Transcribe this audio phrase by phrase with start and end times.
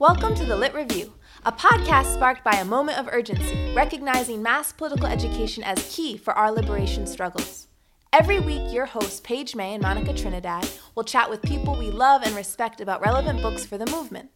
[0.00, 1.12] Welcome to the Lit Review,
[1.44, 6.32] a podcast sparked by a moment of urgency, recognizing mass political education as key for
[6.34, 7.66] our liberation struggles.
[8.12, 12.22] Every week, your hosts, Page May and Monica Trinidad, will chat with people we love
[12.22, 14.30] and respect about relevant books for the movement.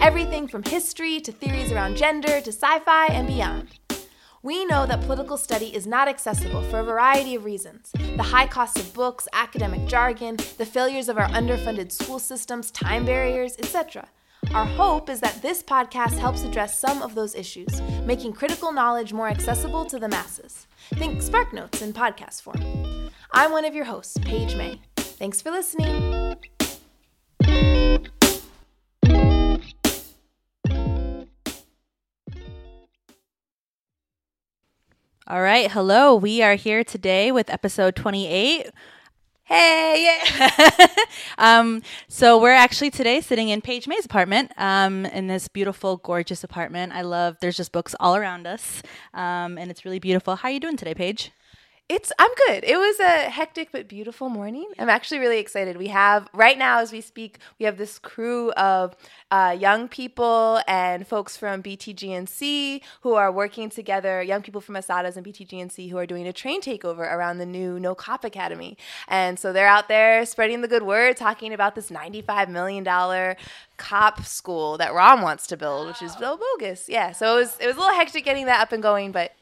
[0.00, 3.78] Everything from history to theories around gender to sci fi and beyond.
[4.42, 8.48] We know that political study is not accessible for a variety of reasons the high
[8.48, 14.08] cost of books, academic jargon, the failures of our underfunded school systems, time barriers, etc.
[14.52, 19.12] Our hope is that this podcast helps address some of those issues, making critical knowledge
[19.12, 20.66] more accessible to the masses.
[20.94, 23.10] Think SparkNotes in podcast form.
[23.32, 24.80] I'm one of your hosts, Page May.
[24.96, 26.36] Thanks for listening.
[35.26, 35.70] All right.
[35.70, 36.14] Hello.
[36.14, 38.68] We are here today with episode 28.
[39.46, 40.86] Hey, yeah.
[41.38, 46.42] um, so we're actually today sitting in Page May's apartment, um, in this beautiful, gorgeous
[46.44, 46.94] apartment.
[46.94, 47.36] I love.
[47.40, 50.36] There's just books all around us, um, and it's really beautiful.
[50.36, 51.30] How are you doing today, Page?
[51.90, 52.64] It's I'm good.
[52.64, 54.66] It was a hectic but beautiful morning.
[54.78, 55.76] I'm actually really excited.
[55.76, 58.96] We have right now as we speak, we have this crew of
[59.30, 64.22] uh, young people and folks from BTGNC who are working together.
[64.22, 67.78] Young people from Assata's and BTGNC who are doing a train takeover around the new
[67.78, 71.90] No Cop Academy, and so they're out there spreading the good word, talking about this
[71.90, 73.36] 95 million dollar
[73.76, 76.88] cop school that Rahm wants to build, which is so bogus.
[76.88, 79.32] Yeah, so it was it was a little hectic getting that up and going, but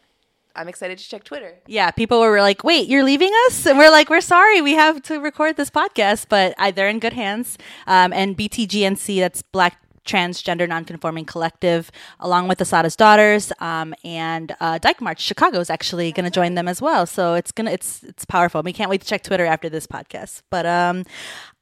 [0.55, 1.59] I'm excited to check Twitter.
[1.67, 5.03] Yeah, people were like, "Wait, you're leaving us?" And we're like, "We're sorry, we have
[5.03, 9.79] to record this podcast, but I, they're in good hands." Um, and BTGNC, that's Black
[10.05, 16.13] Transgender Nonconforming Collective, along with Assata's Daughters, um, and uh, Dyke March Chicago is actually
[16.13, 17.07] going to join them as well.
[17.07, 18.63] So it's gonna it's it's powerful.
[18.63, 20.43] We can't wait to check Twitter after this podcast.
[20.51, 21.05] But um,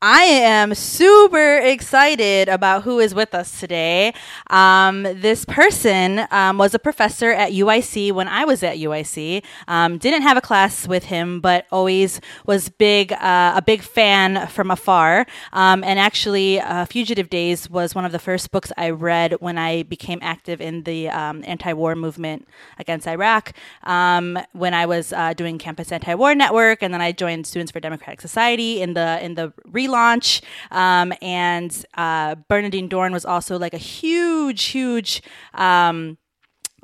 [0.03, 4.15] I am super excited about who is with us today.
[4.49, 9.45] Um, this person um, was a professor at UIC when I was at UIC.
[9.69, 14.47] Um, didn't have a class with him, but always was big uh, a big fan
[14.47, 15.27] from afar.
[15.53, 19.59] Um, and actually, uh, Fugitive Days was one of the first books I read when
[19.59, 23.53] I became active in the um, anti-war movement against Iraq.
[23.83, 27.81] Um, when I was uh, doing Campus Anti-War Network, and then I joined Students for
[27.81, 29.53] Democratic Society in the in the
[29.91, 30.43] relaunch.
[30.71, 35.23] Um, and uh, Bernardine Dohrn was also like a huge, huge.
[35.55, 36.19] Um,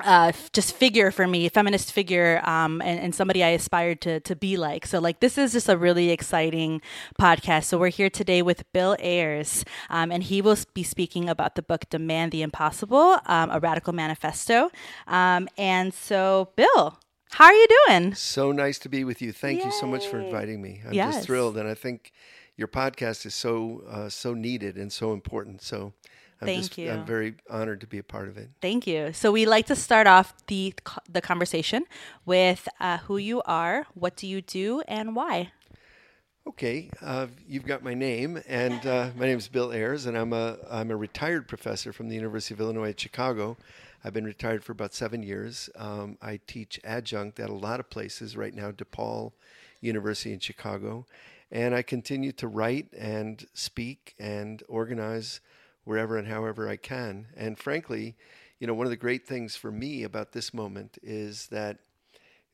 [0.05, 4.37] uh, just figure for me, feminist figure, um, and, and somebody I aspired to to
[4.37, 4.87] be like.
[4.87, 6.83] So like this is just a really exciting
[7.19, 7.65] podcast.
[7.65, 11.62] So we're here today with Bill Ayers, um, and he will be speaking about the
[11.62, 14.71] book "Demand the Impossible: um, A Radical Manifesto."
[15.06, 16.99] Um, and so, Bill,
[17.31, 18.15] how are you doing?
[18.15, 19.33] So nice to be with you.
[19.33, 20.83] Thank you so much for inviting me.
[20.87, 21.15] I'm Yes.
[21.15, 22.12] just thrilled, and I think
[22.56, 25.62] your podcast is so uh, so needed and so important.
[25.62, 25.93] So
[26.41, 26.91] I'm Thank just, you.
[26.91, 28.50] I'm very honored to be a part of it.
[28.61, 29.12] Thank you.
[29.12, 30.75] So we like to start off the
[31.11, 31.84] the conversation
[32.25, 35.53] with uh, who you are, what do you do, and why.
[36.49, 40.33] Okay, uh, you've got my name, and uh, my name is Bill Ayers, and I'm
[40.33, 43.56] a I'm a retired professor from the University of Illinois at Chicago.
[44.05, 45.69] I've been retired for about seven years.
[45.75, 49.33] Um, I teach adjunct at a lot of places right now, DePaul
[49.81, 51.06] University in Chicago,
[51.50, 55.40] and I continue to write and speak and organize
[55.84, 57.26] wherever and however I can.
[57.36, 58.16] And frankly,
[58.58, 61.78] you know, one of the great things for me about this moment is that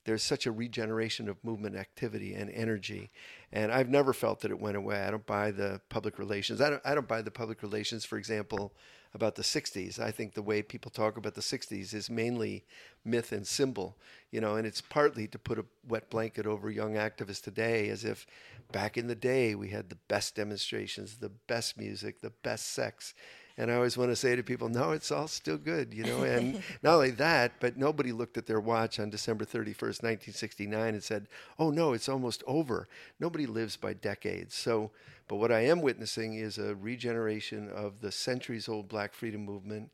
[0.05, 3.11] there's such a regeneration of movement activity and energy.
[3.53, 5.01] And I've never felt that it went away.
[5.01, 6.61] I don't buy the public relations.
[6.61, 8.73] I don't, I don't buy the public relations, for example,
[9.15, 9.99] about the 60s.
[9.99, 12.65] I think the way people talk about the 60s is mainly
[13.05, 13.97] myth and symbol,
[14.31, 18.05] you know, and it's partly to put a wet blanket over young activists today as
[18.05, 18.27] if
[18.71, 23.15] back in the day we had the best demonstrations, the best music, the best sex.
[23.59, 26.23] And I always want to say to people, no, it's all still good, you know.
[26.23, 31.03] And not only that, but nobody looked at their watch on December 31st, 1969 and
[31.03, 31.27] said,
[31.59, 32.89] oh, no, it's almost over.
[33.21, 34.55] Nobody lives by decades.
[34.55, 34.91] So,
[35.29, 39.91] but what I am witnessing is a regeneration of the centuries old black freedom movement.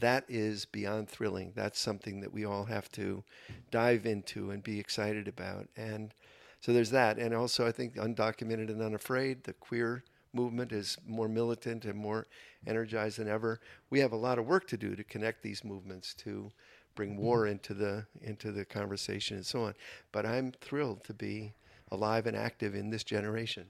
[0.00, 1.52] That is beyond thrilling.
[1.54, 3.22] That's something that we all have to
[3.70, 5.68] dive into and be excited about.
[5.76, 6.14] And
[6.60, 7.18] so there's that.
[7.18, 12.26] And also, I think undocumented and unafraid, the queer movement is more militant and more
[12.66, 13.60] energized than ever.
[13.90, 16.50] We have a lot of work to do to connect these movements to
[16.94, 17.22] bring mm-hmm.
[17.22, 19.74] war into the into the conversation and so on.
[20.12, 21.54] But I'm thrilled to be
[21.90, 23.66] alive and active in this generation.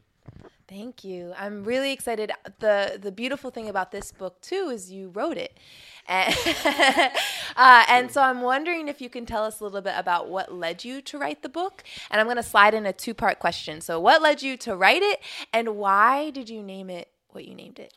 [0.69, 1.35] Thank you.
[1.37, 2.31] I'm really excited.
[2.61, 5.59] the The beautiful thing about this book too is you wrote it,
[6.09, 7.13] and,
[7.57, 10.53] uh, and so I'm wondering if you can tell us a little bit about what
[10.53, 11.85] led you to write the book.
[12.11, 13.81] And I'm going to slide in a two part question.
[13.81, 15.21] So, what led you to write it,
[15.53, 17.95] and why did you name it what you named it?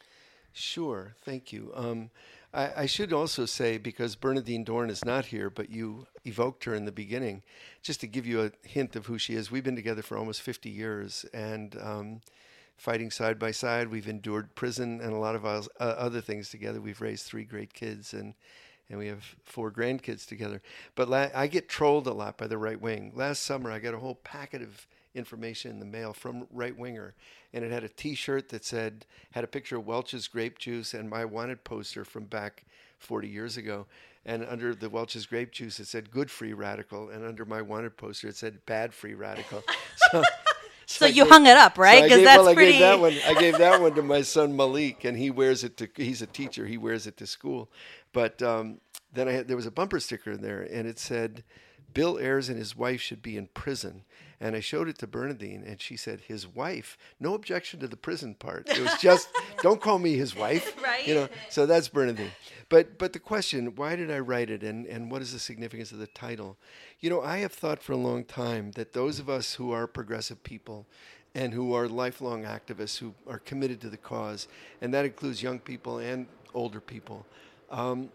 [0.54, 1.72] Sure, thank you.
[1.76, 2.10] Um,
[2.54, 6.74] I, I, should also say, because Bernardine Dohrn is not here, but you evoked her
[6.74, 7.44] in the beginning,
[7.82, 9.52] just to give you a hint of who she is.
[9.52, 12.22] We've been together for almost 50 years and um,
[12.78, 13.90] fighting side by side.
[13.90, 16.82] We've endured prison and a lot of uh, other things together.
[16.82, 18.34] We've raised three great kids and
[18.90, 20.62] and we have four grandkids together.
[20.94, 23.14] But la- I get trolled a lot by the right wing.
[23.16, 24.86] Last summer, I got a whole packet of
[25.16, 27.16] information in the mail from Right Winger,
[27.54, 31.10] and it had a T-shirt that said had a picture of Welch's grape juice and
[31.10, 32.66] my wanted poster from back
[33.00, 33.88] 40 years ago.
[34.26, 37.96] And under the Welch's grape juice, it said "Good Free Radical," and under my wanted
[37.96, 39.64] poster, it said "Bad Free Radical."
[40.12, 40.24] So,
[40.86, 42.04] so, so you gave, hung it up, right?
[42.04, 42.70] Because so that's well, pretty.
[42.70, 43.14] I gave that one.
[43.26, 45.90] I gave that one to my son Malik, and he wears it to.
[45.96, 46.66] He's a teacher.
[46.66, 47.70] He wears it to school.
[48.14, 48.80] But um,
[49.12, 51.44] then I had, there was a bumper sticker in there, and it said,
[51.94, 54.04] "Bill Ayers and his wife should be in prison."
[54.40, 57.98] And I showed it to Bernardine, and she said, "His wife." No objection to the
[57.98, 58.70] prison part.
[58.70, 59.30] It was just,
[59.62, 61.08] "Don't call me his wife." Right.
[61.08, 61.30] You know.
[61.50, 62.32] So that's Bernardine.
[62.70, 65.92] But but the question, why did I write it, and and what is the significance
[65.92, 66.58] of the title?
[67.00, 69.88] You know, I have thought for a long time that those of us who are
[69.88, 70.86] progressive people
[71.34, 74.48] and who are lifelong activists who are committed to the cause,
[74.82, 77.26] and that includes young people and older people.
[77.70, 78.10] Um,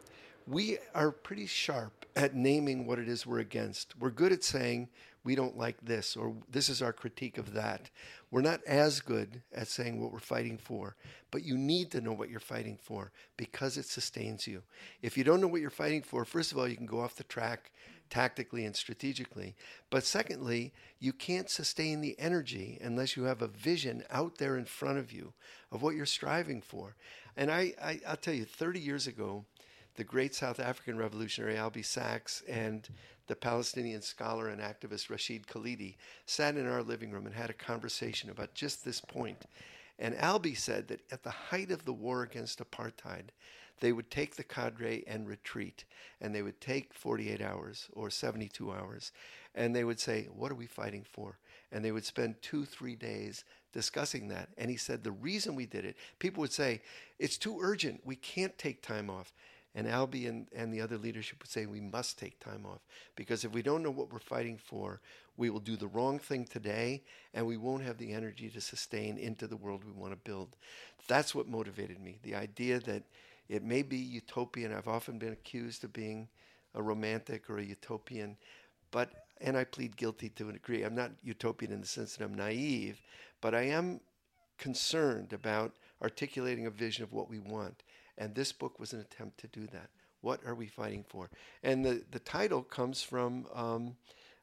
[0.46, 3.94] we are pretty sharp at naming what it is we're against.
[3.99, 4.88] We're good at saying
[5.22, 7.90] we don't like this or this is our critique of that.
[8.31, 10.96] We're not as good at saying what we're fighting for,
[11.31, 14.62] but you need to know what you're fighting for because it sustains you.
[15.02, 17.17] If you don't know what you're fighting for, first of all, you can go off
[17.17, 17.72] the track
[18.08, 19.55] tactically and strategically.
[19.88, 24.64] But secondly, you can't sustain the energy unless you have a vision out there in
[24.64, 25.32] front of you
[25.70, 26.96] of what you're striving for.
[27.37, 29.44] And I, I, will tell you, 30 years ago,
[29.94, 32.88] the great South African revolutionary Albie Sachs and
[33.31, 35.94] the Palestinian scholar and activist Rashid Khalidi
[36.27, 39.44] sat in our living room and had a conversation about just this point.
[40.00, 43.29] And Albie said that at the height of the war against apartheid,
[43.79, 45.85] they would take the cadre and retreat,
[46.21, 49.12] and they would take 48 hours or 72 hours,
[49.55, 51.38] and they would say, What are we fighting for?
[51.71, 54.49] And they would spend two, three days discussing that.
[54.59, 56.83] And he said, The reason we did it, people would say,
[57.21, 58.00] It's too urgent.
[58.05, 59.33] We can't take time off.
[59.75, 62.81] And Albie and, and the other leadership would say we must take time off
[63.14, 65.00] because if we don't know what we're fighting for,
[65.37, 67.02] we will do the wrong thing today
[67.34, 70.56] and we won't have the energy to sustain into the world we want to build.
[71.06, 72.19] That's what motivated me.
[72.22, 73.05] The idea that
[73.49, 74.72] it may be utopian.
[74.72, 76.28] I've often been accused of being
[76.75, 78.37] a romantic or a utopian,
[78.93, 80.82] but and I plead guilty to a degree.
[80.82, 83.00] I'm not utopian in the sense that I'm naive,
[83.40, 84.00] but I am
[84.58, 87.82] concerned about articulating a vision of what we want.
[88.19, 89.91] And this book was an attempt to do that.
[90.21, 91.31] What are we fighting for?
[91.62, 93.97] And the, the title comes from um,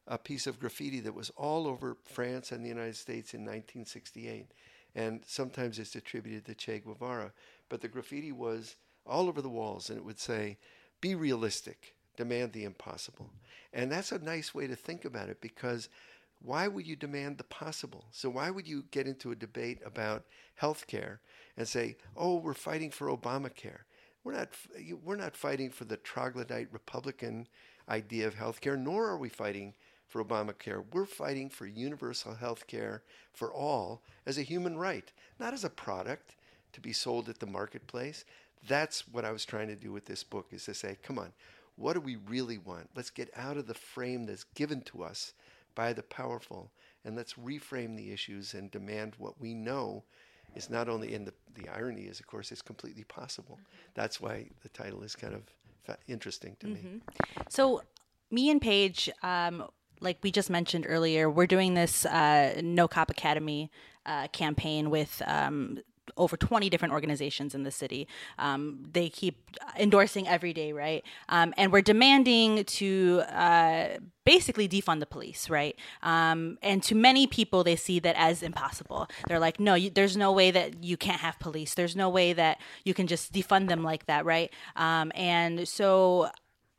[0.06, 4.50] a piece of graffiti that was all over France and the United States in 1968.
[4.94, 7.32] And sometimes it's attributed to Che Guevara.
[7.68, 8.76] But the graffiti was
[9.06, 10.58] all over the walls, and it would say,
[11.00, 13.30] Be realistic, demand the impossible.
[13.72, 15.88] And that's a nice way to think about it because
[16.40, 18.06] why would you demand the possible?
[18.10, 20.24] So, why would you get into a debate about
[20.54, 21.20] health care
[21.56, 23.80] and say, "Oh, we're fighting for Obamacare"?
[24.24, 24.50] We're not.
[25.02, 27.48] We're not fighting for the troglodyte Republican
[27.88, 29.74] idea of health care, nor are we fighting
[30.06, 30.84] for Obamacare.
[30.92, 33.02] We're fighting for universal health care
[33.32, 36.36] for all as a human right, not as a product
[36.72, 38.24] to be sold at the marketplace.
[38.66, 41.32] That's what I was trying to do with this book is to say, come on,
[41.76, 42.88] what do we really want?
[42.96, 45.34] Let's get out of the frame that's given to us
[45.78, 46.72] by the powerful
[47.04, 50.02] and let's reframe the issues and demand what we know
[50.56, 53.60] is not only in the, the irony is, of course, it's completely possible.
[53.94, 55.42] That's why the title is kind of
[55.84, 56.94] fa- interesting to mm-hmm.
[56.94, 57.00] me.
[57.48, 57.82] So,
[58.32, 59.68] me and Page, um,
[60.00, 63.70] like we just mentioned earlier, we're doing this uh, No Cop Academy
[64.04, 65.78] uh, campaign with um,
[66.18, 68.06] over 20 different organizations in the city.
[68.38, 71.04] Um, they keep endorsing every day, right?
[71.28, 75.74] Um, and we're demanding to uh, basically defund the police, right?
[76.02, 79.08] Um, and to many people, they see that as impossible.
[79.26, 81.74] They're like, no, you, there's no way that you can't have police.
[81.74, 84.52] There's no way that you can just defund them like that, right?
[84.76, 86.28] Um, and so,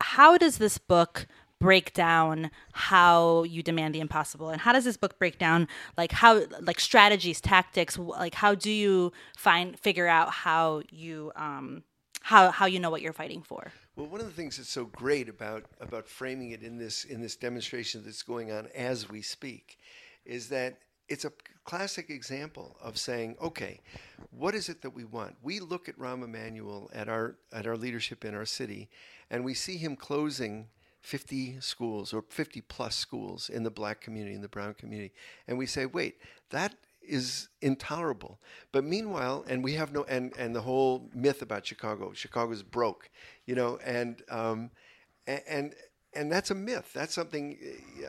[0.00, 1.26] how does this book
[1.60, 6.10] break down how you demand the impossible and how does this book break down like
[6.10, 11.82] how like strategies tactics like how do you find figure out how you um
[12.22, 14.86] how how you know what you're fighting for well one of the things that's so
[14.86, 19.20] great about about framing it in this in this demonstration that's going on as we
[19.20, 19.78] speak
[20.24, 20.78] is that
[21.10, 21.32] it's a
[21.64, 23.80] classic example of saying, okay,
[24.30, 25.34] what is it that we want?
[25.42, 28.88] We look at Rahm Emanuel at our at our leadership in our city,
[29.28, 30.68] and we see him closing
[31.00, 35.12] 50 schools or 50 plus schools in the black community, in the brown community.
[35.48, 36.16] And we say, wait,
[36.50, 38.38] that is intolerable.
[38.72, 43.10] But meanwhile, and we have no, and, and the whole myth about Chicago, Chicago's broke,
[43.46, 44.70] you know, and, um,
[45.26, 45.74] and,
[46.12, 46.90] and that's a myth.
[46.92, 47.56] That's something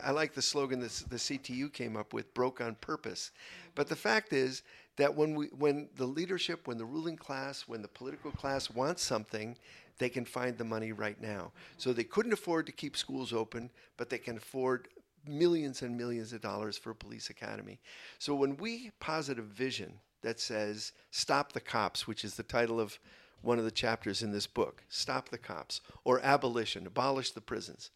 [0.03, 3.31] I like the slogan that the CTU came up with, broke on purpose.
[3.75, 4.63] But the fact is
[4.97, 9.03] that when we, when the leadership, when the ruling class, when the political class wants
[9.03, 9.57] something,
[9.97, 11.51] they can find the money right now.
[11.77, 14.87] So they couldn't afford to keep schools open, but they can afford
[15.27, 17.79] millions and millions of dollars for a police academy.
[18.19, 22.79] So when we posit a vision that says stop the cops, which is the title
[22.79, 22.99] of
[23.41, 27.89] one of the chapters in this book, stop the cops, or abolition, abolish the prisons.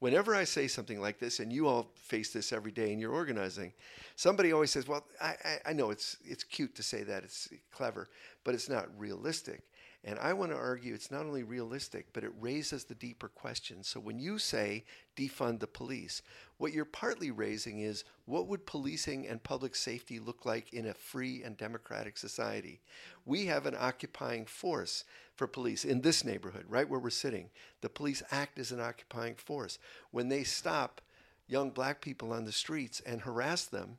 [0.00, 3.12] Whenever I say something like this, and you all face this every day in your
[3.12, 3.72] organizing,
[4.14, 7.48] somebody always says, "Well, I, I, I know it's it's cute to say that, it's
[7.72, 8.08] clever,
[8.44, 9.62] but it's not realistic."
[10.04, 13.82] And I want to argue it's not only realistic, but it raises the deeper question.
[13.82, 14.84] So when you say
[15.16, 16.22] defund the police,
[16.56, 20.94] what you're partly raising is what would policing and public safety look like in a
[20.94, 22.80] free and democratic society?
[23.26, 27.50] We have an occupying force for police in this neighborhood, right where we're sitting.
[27.80, 29.80] The police act as an occupying force.
[30.12, 31.00] When they stop
[31.48, 33.98] young black people on the streets and harass them,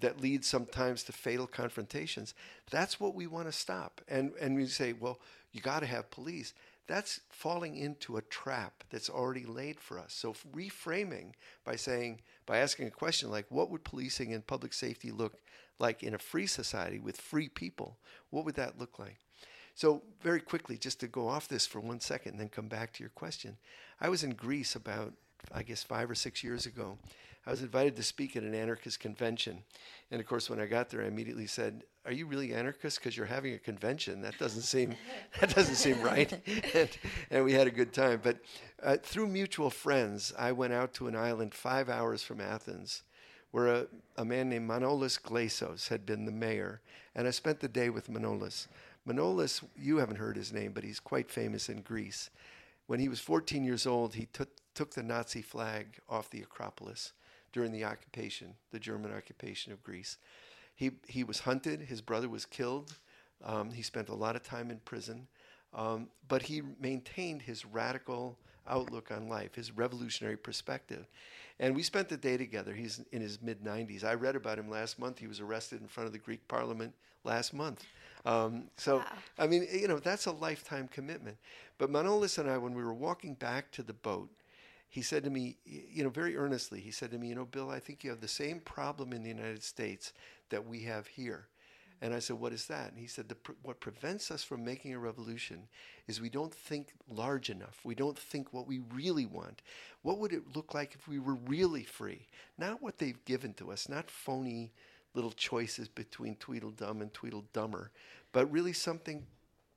[0.00, 2.34] that leads sometimes to fatal confrontations.
[2.70, 4.00] That's what we want to stop.
[4.08, 5.20] And and we say, well,
[5.52, 6.52] you got to have police.
[6.86, 10.12] That's falling into a trap that's already laid for us.
[10.12, 11.32] So reframing
[11.64, 15.34] by saying by asking a question like what would policing and public safety look
[15.78, 17.96] like in a free society with free people?
[18.30, 19.18] What would that look like?
[19.74, 22.92] So very quickly just to go off this for one second and then come back
[22.92, 23.56] to your question.
[24.00, 25.14] I was in Greece about
[25.52, 26.98] I guess 5 or 6 years ago
[27.46, 29.62] I was invited to speak at an anarchist convention.
[30.10, 32.98] And of course, when I got there, I immediately said, "Are you really anarchist?
[32.98, 34.22] Because you're having a convention.
[34.22, 34.94] That doesn't seem
[35.40, 36.32] that doesn't seem right."
[36.74, 36.90] and,
[37.30, 38.20] and, we had a good time.
[38.22, 38.38] But
[38.82, 43.02] uh, through mutual friends, I went out to an island five hours from Athens,
[43.50, 43.86] where a,
[44.16, 46.80] a man named Manolis Glezos had been the mayor,
[47.14, 48.68] and I spent the day with Manolis.
[49.06, 52.30] Manolis, you haven't heard his name, but he's quite famous in Greece.
[52.86, 57.12] When he was 14 years old, he took took the Nazi flag off the Acropolis
[57.52, 60.18] during the occupation, the German occupation of Greece.
[60.74, 62.98] He, he was hunted, his brother was killed,
[63.44, 65.28] um, he spent a lot of time in prison,
[65.72, 71.06] um, but he maintained his radical outlook on life, his revolutionary perspective.
[71.60, 72.74] And we spent the day together.
[72.74, 74.02] He's in his mid 90s.
[74.02, 75.18] I read about him last month.
[75.18, 77.84] He was arrested in front of the Greek parliament last month.
[78.26, 79.04] Um, so, wow.
[79.38, 81.36] I mean, you know, that's a lifetime commitment.
[81.78, 84.30] But Manolis and I, when we were walking back to the boat,
[84.94, 87.68] he said to me, you know, very earnestly, he said to me, you know, Bill,
[87.68, 90.12] I think you have the same problem in the United States
[90.50, 91.48] that we have here.
[92.00, 92.90] And I said, what is that?
[92.90, 93.34] And he said,
[93.64, 95.66] what prevents us from making a revolution
[96.06, 97.80] is we don't think large enough.
[97.82, 99.62] We don't think what we really want.
[100.02, 102.28] What would it look like if we were really free?
[102.56, 104.70] Not what they've given to us, not phony
[105.12, 107.88] little choices between Tweedledum and Tweedledummer,
[108.30, 109.26] but really something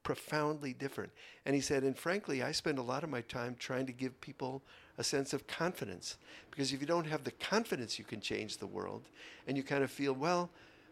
[0.04, 1.12] profoundly different.
[1.44, 4.22] And he said, and frankly, I spend a lot of my time trying to give
[4.22, 4.64] people
[4.98, 6.18] a sense of confidence.
[6.50, 9.10] Because if you don't have the confidence you can change the world,
[9.48, 10.50] and you kind of feel, well,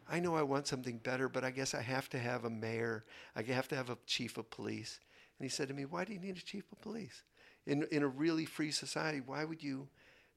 [0.09, 3.03] I know I want something better, but I guess I have to have a mayor,
[3.35, 4.99] I have to have a chief of police.
[5.39, 7.23] And he said to me, Why do you need a chief of police?
[7.65, 9.87] In, in a really free society, why would you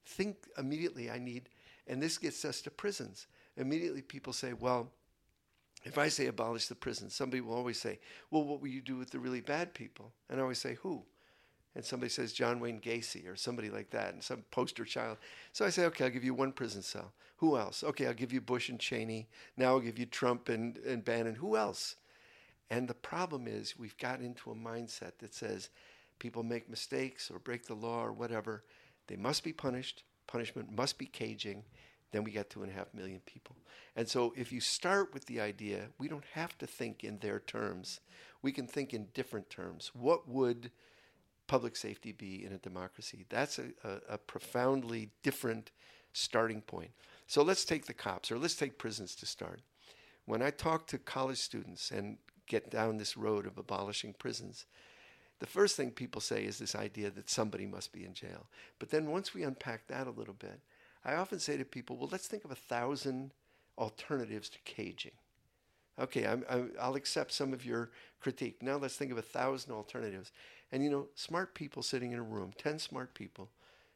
[0.05, 1.49] think immediately, I need,
[1.87, 3.27] and this gets us to prisons.
[3.57, 4.91] Immediately people say, Well,
[5.85, 7.99] if I say abolish the prisons, somebody will always say,
[8.31, 10.11] Well, what will you do with the really bad people?
[10.29, 11.03] And I always say, Who?
[11.79, 15.17] And somebody says John Wayne Gacy or somebody like that, and some poster child.
[15.53, 17.13] So I say, okay, I'll give you one prison cell.
[17.37, 17.85] Who else?
[17.85, 19.29] Okay, I'll give you Bush and Cheney.
[19.55, 21.35] Now I'll give you Trump and, and Bannon.
[21.35, 21.95] Who else?
[22.69, 25.69] And the problem is we've got into a mindset that says
[26.19, 28.65] people make mistakes or break the law or whatever.
[29.07, 30.03] They must be punished.
[30.27, 31.63] Punishment must be caging.
[32.11, 33.55] Then we get two and a half million people.
[33.95, 37.39] And so if you start with the idea, we don't have to think in their
[37.39, 38.01] terms.
[38.41, 39.91] We can think in different terms.
[39.93, 40.71] What would
[41.49, 43.25] public safety be in a democracy?
[43.27, 45.71] That's a, a, a profoundly different
[46.13, 46.91] starting point.
[47.27, 49.61] So let's take the cops, or let's take prisons to start.
[50.25, 54.65] When I talk to college students and get down this road of abolishing prisons,
[55.39, 58.47] the first thing people say is this idea that somebody must be in jail.
[58.77, 60.59] But then once we unpack that a little bit,
[61.03, 63.31] I often say to people, well, let's think of a thousand
[63.77, 65.17] alternatives to caging.
[65.99, 66.55] Okay, i
[66.87, 67.91] will accept some of your
[68.21, 68.63] critique.
[68.63, 70.31] Now let's think of a thousand alternatives.
[70.71, 73.49] And you know, smart people sitting in a room, 10 smart people,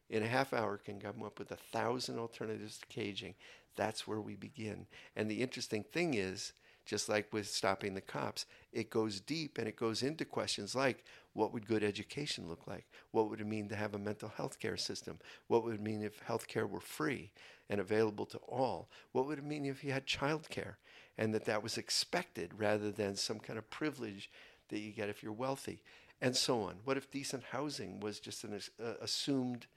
[0.10, 3.36] in a half hour can come up with a thousand alternatives to caging.
[3.76, 4.86] That's where we begin.
[5.16, 6.54] And the interesting thing is
[6.86, 8.46] just like with stopping the cops.
[8.74, 12.86] It goes deep and it goes into questions like what would good education look like?
[13.12, 15.20] What would it mean to have a mental health care system?
[15.48, 17.32] What would it mean if health care were free
[17.70, 18.90] and available to all?
[19.14, 20.78] What would it mean if you had child care
[21.18, 24.30] and that that was expected rather than some kind of privilege
[24.70, 25.82] that you get if you're wealthy?
[26.22, 26.76] And so on.
[26.86, 29.68] What if decent housing was just an uh, assumed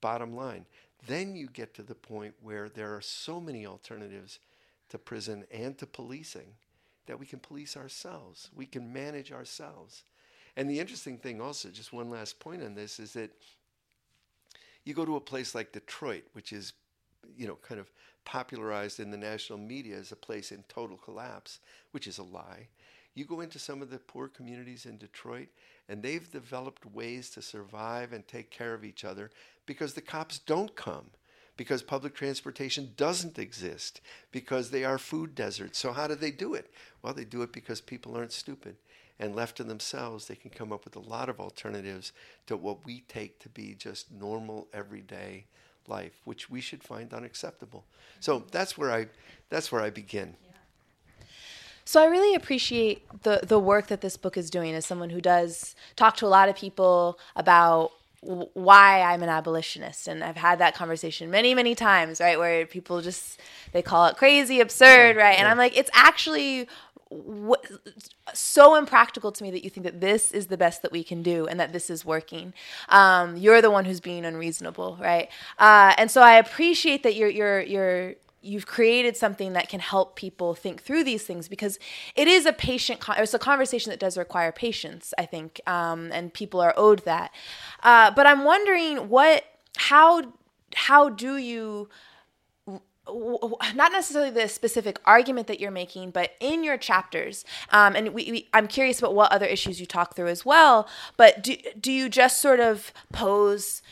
[0.00, 0.66] bottom line?
[1.06, 4.40] Then you get to the point where there are so many alternatives
[4.88, 6.54] to prison and to policing
[7.06, 8.50] that we can police ourselves.
[8.54, 10.04] We can manage ourselves.
[10.56, 13.30] And the interesting thing, also, just one last point on this, is that
[14.84, 16.72] you go to a place like Detroit, which is,
[17.36, 17.90] you know, kind of
[18.24, 21.60] popularized in the national media as a place in total collapse,
[21.92, 22.68] which is a lie.
[23.14, 25.48] You go into some of the poor communities in Detroit,
[25.88, 29.30] and they've developed ways to survive and take care of each other
[29.66, 31.10] because the cops don't come,
[31.56, 34.00] because public transportation doesn't exist,
[34.32, 35.78] because they are food deserts.
[35.78, 36.72] So, how do they do it?
[37.02, 38.76] Well, they do it because people aren't stupid.
[39.16, 42.12] And left to themselves, they can come up with a lot of alternatives
[42.48, 45.44] to what we take to be just normal, everyday
[45.88, 47.84] life, which we should find unacceptable.
[48.20, 49.08] So that's where I,
[49.50, 50.36] that's where I begin.
[51.84, 55.20] So I really appreciate the the work that this book is doing as someone who
[55.20, 60.58] does talk to a lot of people about why I'm an abolitionist and I've had
[60.60, 63.38] that conversation many many times right where people just
[63.72, 65.40] they call it crazy absurd yeah, right yeah.
[65.40, 66.66] and I'm like it's actually
[68.32, 71.22] so impractical to me that you think that this is the best that we can
[71.22, 72.52] do and that this is working.
[72.88, 75.28] Um, you're the one who's being unreasonable, right?
[75.58, 80.16] Uh, and so I appreciate that you're you're you're you've created something that can help
[80.16, 81.78] people think through these things because
[82.14, 86.12] it is a patient con- it's a conversation that does require patience i think um,
[86.12, 87.32] and people are owed that
[87.82, 89.44] uh, but i'm wondering what
[89.76, 90.22] how
[90.74, 91.88] how do you
[93.06, 98.30] not necessarily the specific argument that you're making, but in your chapters, um, and we,
[98.30, 100.88] we, I'm curious about what other issues you talk through as well.
[101.16, 103.82] But do do you just sort of pose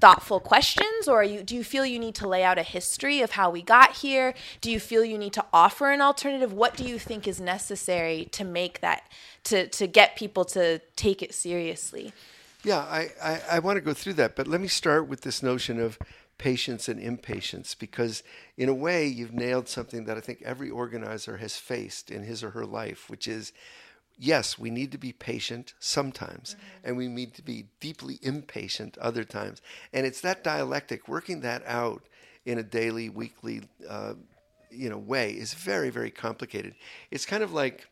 [0.00, 3.32] thoughtful questions or you do you feel you need to lay out a history of
[3.32, 6.84] how we got here do you feel you need to offer an alternative what do
[6.84, 9.10] you think is necessary to make that
[9.42, 12.12] to to get people to take it seriously
[12.62, 15.42] yeah i i, I want to go through that but let me start with this
[15.42, 15.98] notion of
[16.38, 18.22] patience and impatience because
[18.56, 22.44] in a way you've nailed something that i think every organizer has faced in his
[22.44, 23.52] or her life which is
[24.18, 26.88] yes, we need to be patient sometimes, mm-hmm.
[26.88, 29.60] and we need to be deeply impatient other times.
[29.92, 32.02] And it's that dialectic, working that out
[32.44, 34.14] in a daily, weekly, uh,
[34.70, 36.74] you know, way is very, very complicated.
[37.10, 37.88] It's kind of like,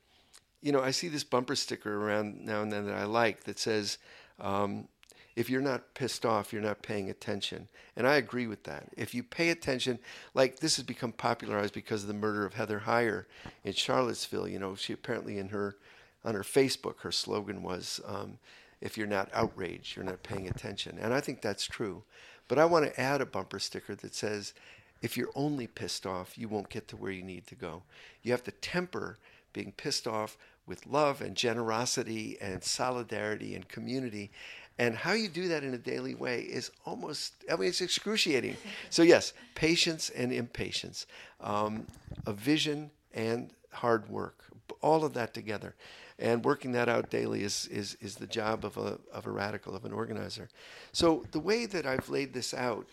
[0.62, 3.58] you know, I see this bumper sticker around now and then that I like that
[3.58, 3.98] says,
[4.40, 4.88] um,
[5.36, 7.68] if you're not pissed off, you're not paying attention.
[7.96, 8.88] And I agree with that.
[8.96, 9.98] If you pay attention,
[10.32, 13.24] like this has become popularized because of the murder of Heather Heyer
[13.64, 14.48] in Charlottesville.
[14.48, 15.76] You know, she apparently in her
[16.24, 18.38] on her Facebook, her slogan was, um,
[18.80, 20.98] if you're not outraged, you're not paying attention.
[20.98, 22.02] And I think that's true.
[22.48, 24.54] But I want to add a bumper sticker that says,
[25.02, 27.82] if you're only pissed off, you won't get to where you need to go.
[28.22, 29.18] You have to temper
[29.52, 34.30] being pissed off with love and generosity and solidarity and community.
[34.78, 38.56] And how you do that in a daily way is almost, I mean, it's excruciating.
[38.90, 41.06] so, yes, patience and impatience,
[41.40, 41.86] um,
[42.26, 44.44] a vision and hard work,
[44.80, 45.74] all of that together
[46.18, 49.74] and working that out daily is, is, is the job of a, of a radical,
[49.74, 50.48] of an organizer.
[50.92, 52.86] So the way that I've laid this out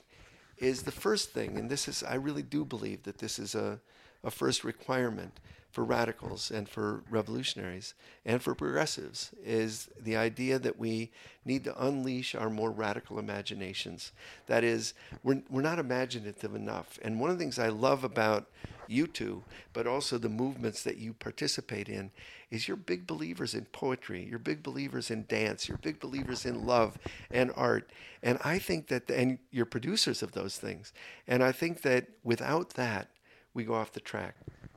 [0.58, 3.80] is the first thing, and this is, I really do believe that this is a,
[4.24, 5.40] a first requirement
[5.72, 7.94] for radicals and for revolutionaries
[8.26, 11.12] and for progressives is the idea that we
[11.46, 14.12] need to unleash our more radical imaginations.
[14.48, 17.00] That is, we're, we're not imaginative enough.
[17.02, 18.48] And one of the things I love about
[18.88, 22.12] you two, but also the movements that you participate in,
[22.50, 26.66] is you're big believers in poetry, you're big believers in dance, you're big believers in
[26.66, 26.98] love
[27.32, 27.90] and art.
[28.22, 30.92] And I think that, and you're producers of those things.
[31.28, 33.08] And I think that without that,
[33.54, 34.36] we go off the track.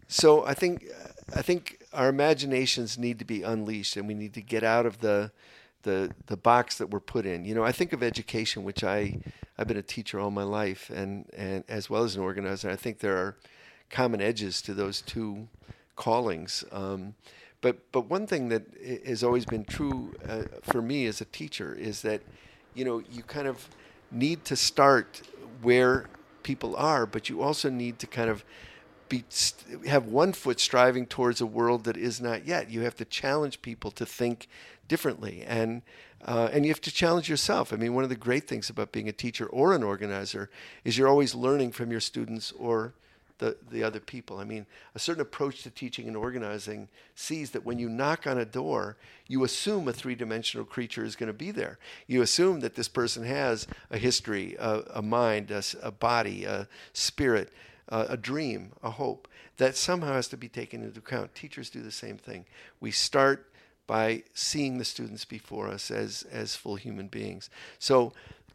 [0.09, 0.87] So I think,
[1.35, 5.01] I think our imaginations need to be unleashed, and we need to get out of
[5.01, 5.33] the,
[5.83, 7.45] the the box that we're put in.
[7.45, 9.21] You know, I think of education, which I
[9.57, 12.69] I've been a teacher all my life, and and as well as an organizer.
[12.69, 13.37] I think there are
[13.91, 15.49] common edges to those two
[15.95, 16.65] callings.
[16.73, 17.15] Um,
[17.61, 18.65] but but one thing that
[19.07, 22.23] has always been true uh, for me as a teacher is that
[22.75, 23.69] you know you kind of
[24.11, 25.23] need to start
[25.63, 26.07] where
[26.43, 28.45] people are, but you also need to kind of
[29.09, 29.25] be
[29.87, 32.71] have one foot striving towards a world that is not yet.
[32.71, 34.49] You have to challenge people to think
[34.89, 35.83] differently, and
[36.25, 37.73] uh, and you have to challenge yourself.
[37.73, 40.51] I mean, one of the great things about being a teacher or an organizer
[40.85, 42.95] is you're always learning from your students or
[43.39, 44.39] the, the other people.
[44.39, 48.39] I mean, a certain approach to teaching and organizing sees that when you knock on
[48.39, 51.79] a door, you assume a three dimensional creature is going to be there.
[52.07, 56.69] You assume that this person has a history, a, a mind, a, a, body, a
[56.93, 57.53] spirit,
[57.89, 61.35] a, a dream, a hope that somehow has to be taken into account.
[61.35, 62.45] Teachers do the same thing.
[62.81, 63.51] We start
[63.87, 67.51] by seeing the students before us as, as full human beings.
[67.79, 68.13] So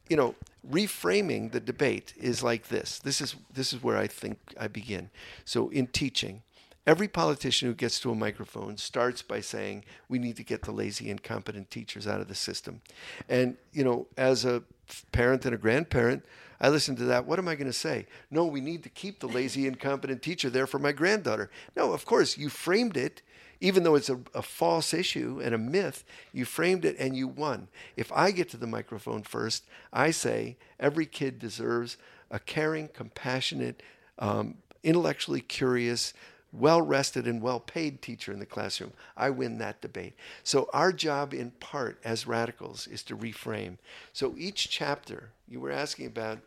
[0.10, 0.36] you know,
[0.70, 3.00] reframing the debate is like this.
[3.00, 5.12] This is this is where I think I begin.
[5.46, 6.42] So in teaching,
[6.86, 10.72] every politician who gets to a microphone starts by saying we need to get the
[10.72, 12.82] lazy incompetent teachers out of the system.
[13.30, 14.64] And you know, as a
[15.12, 16.26] parent and a grandparent,
[16.62, 17.26] I listened to that.
[17.26, 18.06] What am I going to say?
[18.30, 21.50] No, we need to keep the lazy incompetent teacher there for my granddaughter.
[21.76, 23.22] No, of course, you framed it
[23.62, 27.28] even though it's a, a, false issue and a myth, you framed it and you
[27.28, 27.68] won.
[27.98, 31.98] If I get to the microphone first, I say every kid deserves
[32.32, 33.84] a caring, compassionate,
[34.18, 36.14] um, intellectually curious,
[36.52, 38.94] well rested, and well paid teacher in the classroom.
[39.16, 40.14] I win that debate.
[40.44, 43.78] So, our job in part as radicals is to reframe.
[44.14, 46.40] So, each chapter, you were asking about.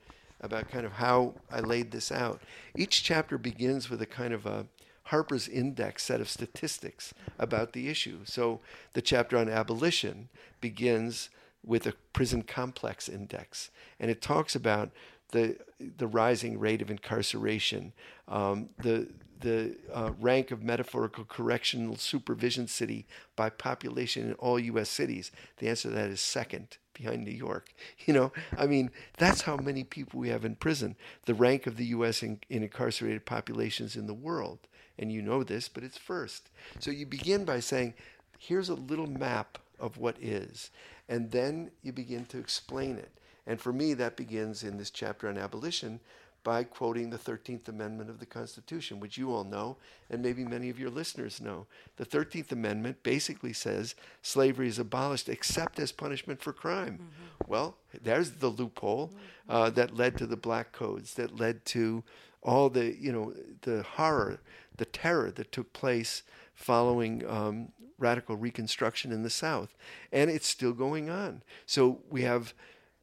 [0.45, 2.43] About kind of how I laid this out.
[2.75, 4.67] Each chapter begins with a kind of a,
[5.05, 8.21] Harper's Index set of statistics about the issue.
[8.25, 8.61] So
[8.93, 10.29] the chapter on abolition
[10.61, 11.29] begins
[11.65, 14.91] with a prison complex index, and it talks about
[15.31, 17.93] the the rising rate of incarceration,
[18.29, 19.09] um, the
[19.43, 24.89] the uh, rank of metaphorical correctional supervision city by population in all U.S.
[24.89, 25.31] cities.
[25.59, 27.73] The answer to that is second behind New York.
[28.07, 30.97] You know, I mean, that's how many people we have in prison.
[31.27, 32.23] The rank of the U.S.
[32.23, 34.59] in, in incarcerated populations in the world
[34.99, 36.51] and you know this, but it's first.
[36.79, 37.95] So you begin by saying,
[38.39, 40.71] here's a little map of what is,
[41.09, 43.11] and then you begin to explain it.
[43.47, 46.01] And for me, that begins in this chapter on abolition
[46.45, 49.77] by quoting the 13th Amendment of the Constitution, which you all know,
[50.11, 51.67] and maybe many of your listeners know.
[51.97, 56.95] The 13th Amendment basically says slavery is abolished except as punishment for crime.
[56.95, 57.51] Mm-hmm.
[57.51, 59.13] Well, there's the loophole
[59.49, 62.03] uh, that led to the black codes, that led to
[62.43, 64.41] all the, you know, the horror
[64.77, 66.23] the terror that took place
[66.55, 69.75] following um, radical reconstruction in the South.
[70.13, 71.43] And it's still going on.
[71.67, 72.55] So we have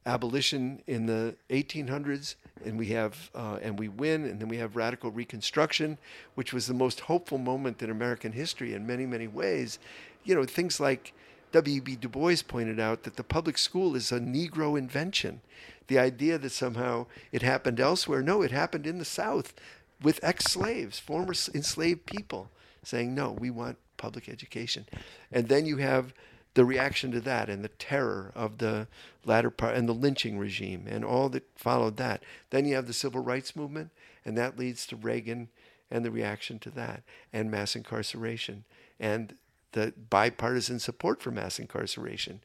[0.06, 4.76] abolition in the 1800s and we have uh, and we win and then we have
[4.76, 5.98] radical reconstruction
[6.34, 9.78] which was the most hopeful moment in american history in many many ways
[10.24, 11.12] you know things like
[11.52, 15.40] w.e.b du bois pointed out that the public school is a negro invention
[15.88, 19.54] the idea that somehow it happened elsewhere no it happened in the south
[20.02, 22.50] with ex slaves, former enslaved people,
[22.82, 24.86] saying, no, we want public education.
[25.30, 26.14] And then you have
[26.54, 28.88] the reaction to that and the terror of the
[29.24, 32.22] latter part and the lynching regime and all that followed that.
[32.50, 33.90] Then you have the civil rights movement,
[34.24, 35.48] and that leads to Reagan
[35.90, 38.64] and the reaction to that and mass incarceration
[38.98, 39.34] and
[39.72, 42.40] the bipartisan support for mass incarceration.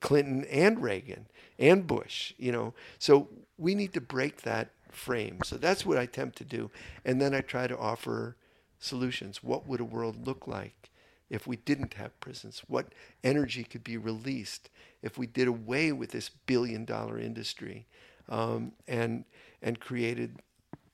[0.00, 1.26] Clinton and Reagan
[1.58, 2.72] and Bush, you know.
[2.98, 5.40] So we need to break that frame.
[5.44, 6.70] So that's what I attempt to do.
[7.04, 8.36] And then I try to offer
[8.78, 9.42] solutions.
[9.42, 10.90] What would a world look like
[11.32, 12.62] if we didn't have prisons?
[12.68, 12.88] What
[13.24, 14.68] energy could be released
[15.02, 17.86] if we did away with this billion dollar industry
[18.28, 19.24] um, and,
[19.62, 20.36] and created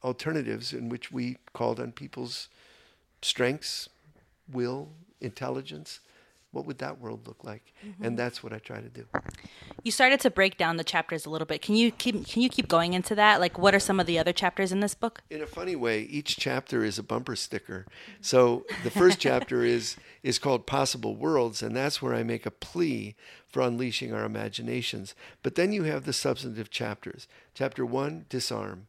[0.05, 2.49] alternatives in which we called on people's
[3.21, 3.89] strengths,
[4.51, 5.99] will, intelligence,
[6.51, 7.73] what would that world look like?
[7.85, 8.05] Mm-hmm.
[8.05, 9.07] And that's what I try to do.
[9.83, 11.61] You started to break down the chapters a little bit.
[11.61, 13.41] Can you keep can you keep going into that?
[13.41, 15.23] Like what are some of the other chapters in this book?
[15.31, 17.87] In a funny way, each chapter is a bumper sticker.
[18.21, 22.51] So the first chapter is is called Possible Worlds and that's where I make a
[22.51, 23.15] plea
[23.47, 25.15] for unleashing our imaginations.
[25.43, 27.29] But then you have the substantive chapters.
[27.55, 28.87] Chapter 1, disarm.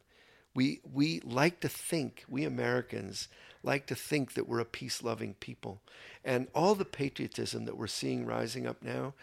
[0.54, 3.28] We we like to think, we Americans
[3.62, 5.82] like to think that we're a peace loving people.
[6.24, 9.14] And all the patriotism that we're seeing rising up now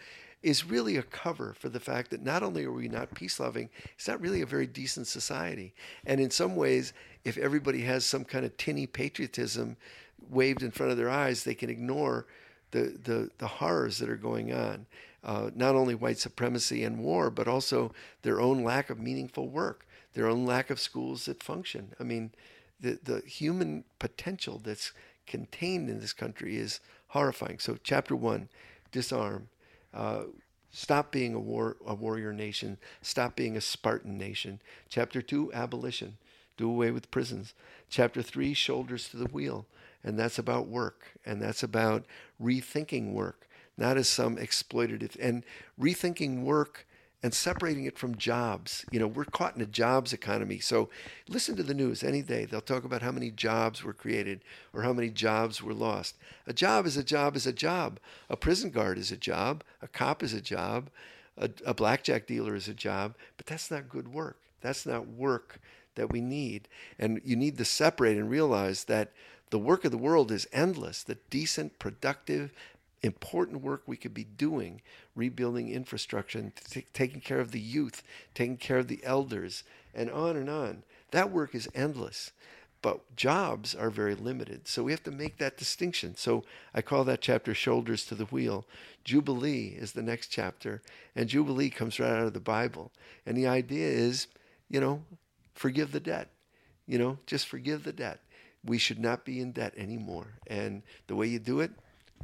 [0.42, 3.68] is really a cover for the fact that not only are we not peace loving,
[3.94, 5.74] it's not really a very decent society.
[6.06, 6.92] And in some ways,
[7.24, 9.76] if everybody has some kind of tinny patriotism
[10.30, 12.26] waved in front of their eyes, they can ignore
[12.70, 14.86] the, the, the horrors that are going on.
[15.24, 19.86] Uh, not only white supremacy and war, but also their own lack of meaningful work,
[20.14, 21.92] their own lack of schools that function.
[21.98, 22.30] I mean,
[22.80, 24.92] the, the human potential that's
[25.28, 27.58] contained in this country is horrifying.
[27.58, 28.48] So, chapter one,
[28.90, 29.48] disarm.
[29.94, 30.24] Uh,
[30.70, 32.78] stop being a war a warrior nation.
[33.02, 34.60] Stop being a Spartan nation.
[34.88, 36.16] Chapter two, abolition.
[36.56, 37.54] Do away with prisons.
[37.88, 39.66] Chapter three, shoulders to the wheel,
[40.02, 42.04] and that's about work, and that's about
[42.42, 45.44] rethinking work, not as some exploitative and
[45.80, 46.86] rethinking work
[47.22, 48.86] and separating it from jobs.
[48.90, 50.60] You know, we're caught in a jobs economy.
[50.60, 50.88] So
[51.28, 52.44] listen to the news any day.
[52.44, 54.40] They'll talk about how many jobs were created
[54.72, 56.14] or how many jobs were lost.
[56.46, 57.98] A job is a job is a job.
[58.30, 59.64] A prison guard is a job.
[59.82, 60.90] A cop is a job.
[61.36, 63.14] A, a blackjack dealer is a job.
[63.36, 64.36] But that's not good work.
[64.60, 65.60] That's not work
[65.96, 66.68] that we need.
[66.98, 69.10] And you need to separate and realize that
[69.50, 71.02] the work of the world is endless.
[71.02, 72.52] The decent, productive,
[73.02, 74.80] important work we could be doing,
[75.14, 78.02] rebuilding infrastructure t- taking care of the youth,
[78.34, 80.82] taking care of the elders, and on and on.
[81.10, 82.32] That work is endless.
[82.80, 84.68] But jobs are very limited.
[84.68, 86.16] So we have to make that distinction.
[86.16, 88.66] So I call that chapter Shoulders to the Wheel.
[89.02, 90.80] Jubilee is the next chapter.
[91.16, 92.92] And Jubilee comes right out of the Bible.
[93.26, 94.28] And the idea is,
[94.68, 95.02] you know,
[95.54, 96.28] forgive the debt.
[96.86, 98.20] You know, just forgive the debt.
[98.64, 100.34] We should not be in debt anymore.
[100.46, 101.72] And the way you do it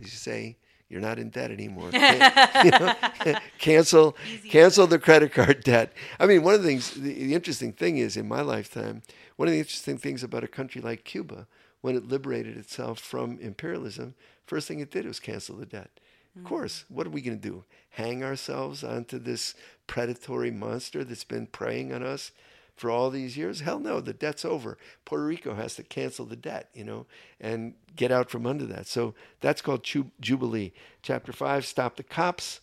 [0.01, 0.57] is you say,
[0.89, 1.91] you're not in debt anymore.
[1.93, 2.95] you know,
[3.59, 4.17] cancel,
[4.49, 5.93] cancel the credit card debt.
[6.21, 9.03] I mean, one of the things, the, the, interesting thing is in my lifetime,
[9.37, 11.47] one of the interesting things about a country like Cuba,
[11.81, 14.15] when it liberated itself from imperialism,
[14.47, 15.91] first thing it did was cancel the debt.
[16.31, 16.41] Mm-hmm.
[16.41, 17.65] Of course, what are we going to do?
[17.91, 19.55] Hang ourselves onto this
[19.87, 22.33] predatory monster that's been preying on us
[22.77, 23.61] for all these years?
[23.61, 24.77] Hell no, the debt's over.
[25.05, 27.07] Puerto Rico has to cancel the debt, you know,
[27.41, 28.87] and get out from under that.
[28.87, 29.85] So that's called
[30.21, 30.73] Jubilee.
[31.03, 32.61] Chapter 5, Stop the Cops.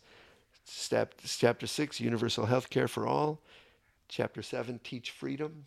[0.64, 3.40] Step, chapter 6, Universal Health Care for All.
[4.08, 5.66] Chapter 7, Teach Freedom.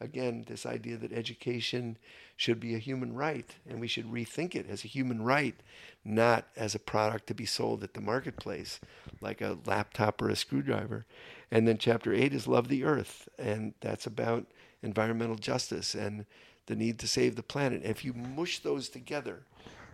[0.00, 1.96] Again, this idea that education
[2.36, 5.56] should be a human right, and we should rethink it as a human right,
[6.04, 8.78] not as a product to be sold at the marketplace
[9.20, 11.04] like a laptop or a screwdriver.
[11.50, 14.46] And then chapter eight is Love the Earth, and that's about
[14.82, 16.26] environmental justice and
[16.66, 17.82] the need to save the planet.
[17.84, 19.44] If you mush those together,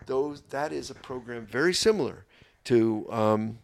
[0.05, 2.25] those that is a program very similar
[2.65, 3.07] to.
[3.11, 3.59] Um,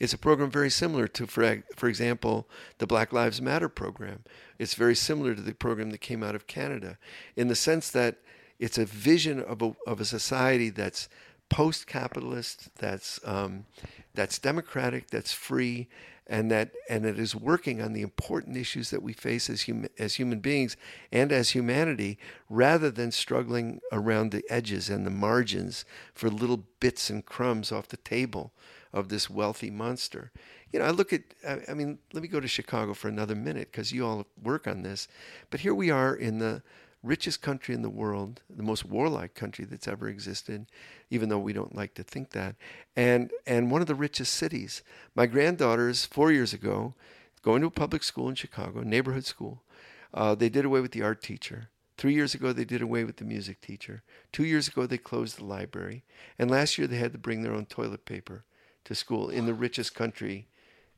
[0.00, 2.48] it's a program very similar to, for, for example,
[2.78, 4.24] the Black Lives Matter program.
[4.58, 6.96] It's very similar to the program that came out of Canada
[7.36, 8.16] in the sense that
[8.58, 11.10] it's a vision of a, of a society that's
[11.50, 13.66] post-capitalist, that's um,
[14.14, 15.88] that's democratic, that's free,
[16.26, 19.86] and that and it is working on the important issues that we face as hum,
[19.98, 20.76] as human beings
[21.12, 25.84] and as humanity, rather than struggling around the edges and the margins
[26.14, 28.52] for little bits and crumbs off the table
[28.92, 30.32] of this wealthy monster.
[30.72, 31.22] You know, I look at,
[31.68, 34.82] I mean, let me go to Chicago for another minute because you all work on
[34.82, 35.06] this.
[35.50, 36.62] But here we are in the
[37.06, 40.66] richest country in the world, the most warlike country that's ever existed,
[41.10, 42.56] even though we don't like to think that,
[42.94, 44.82] and and one of the richest cities.
[45.14, 46.94] My granddaughters four years ago,
[47.42, 49.62] going to a public school in Chicago, neighborhood school,
[50.12, 51.68] uh, they did away with the art teacher.
[51.96, 54.02] Three years ago, they did away with the music teacher.
[54.30, 56.04] Two years ago, they closed the library,
[56.38, 58.44] and last year they had to bring their own toilet paper
[58.84, 60.48] to school in the richest country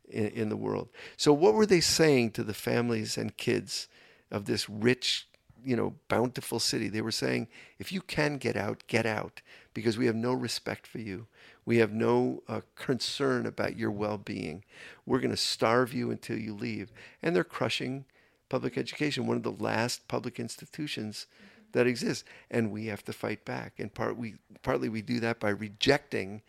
[0.08, 0.88] in, in the world.
[1.16, 3.88] So, what were they saying to the families and kids
[4.30, 5.28] of this rich
[5.68, 6.88] you know, bountiful city.
[6.88, 7.46] They were saying,
[7.78, 9.42] if you can get out, get out,
[9.74, 11.26] because we have no respect for you.
[11.66, 14.64] We have no uh, concern about your well being.
[15.04, 16.90] We're going to starve you until you leave.
[17.22, 18.06] And they're crushing
[18.48, 21.26] public education, one of the last public institutions
[21.72, 22.24] that exists.
[22.50, 23.74] And we have to fight back.
[23.78, 26.40] And part, we, partly we do that by rejecting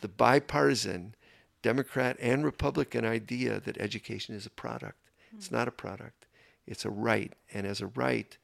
[0.00, 1.16] the bipartisan
[1.62, 5.10] Democrat and Republican idea that education is a product.
[5.36, 6.24] It's not a product.
[6.66, 8.36] It's a right, and as a right,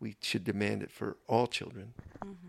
[0.00, 1.94] we should demand it for all children.
[2.24, 2.48] Mm-hmm.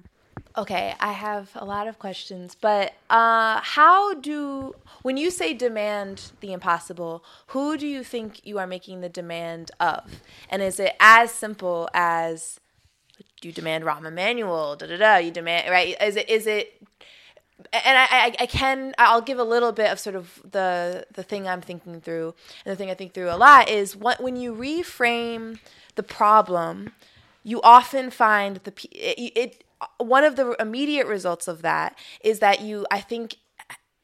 [0.57, 6.31] Okay, I have a lot of questions, but uh, how do, when you say demand
[6.41, 10.21] the impossible, who do you think you are making the demand of?
[10.49, 12.59] And is it as simple as
[13.41, 15.95] you demand Rahm Emanuel, da da da, you demand, right?
[16.01, 16.81] Is it, is it,
[17.71, 21.23] and I, I, I can I'll give a little bit of sort of the the
[21.23, 22.33] thing I'm thinking through
[22.65, 25.59] and the thing I think through a lot is what when you reframe
[25.95, 26.93] the problem
[27.43, 29.63] you often find the it, it
[29.97, 33.38] one of the immediate results of that is that you I think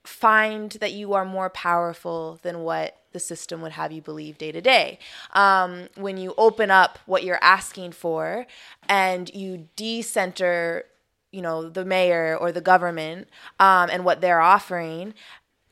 [0.03, 4.51] find that you are more powerful than what the system would have you believe day
[4.51, 4.99] to day.
[5.33, 8.45] Um, when you open up what you're asking for
[8.87, 10.85] and you decenter,
[11.31, 15.13] you know, the mayor or the government um, and what they're offering,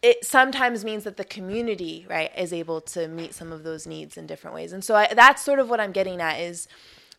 [0.02, 4.18] it sometimes means that the community, right, is able to meet some of those needs
[4.18, 4.74] in different ways.
[4.74, 6.68] And so I, that's sort of what I'm getting at is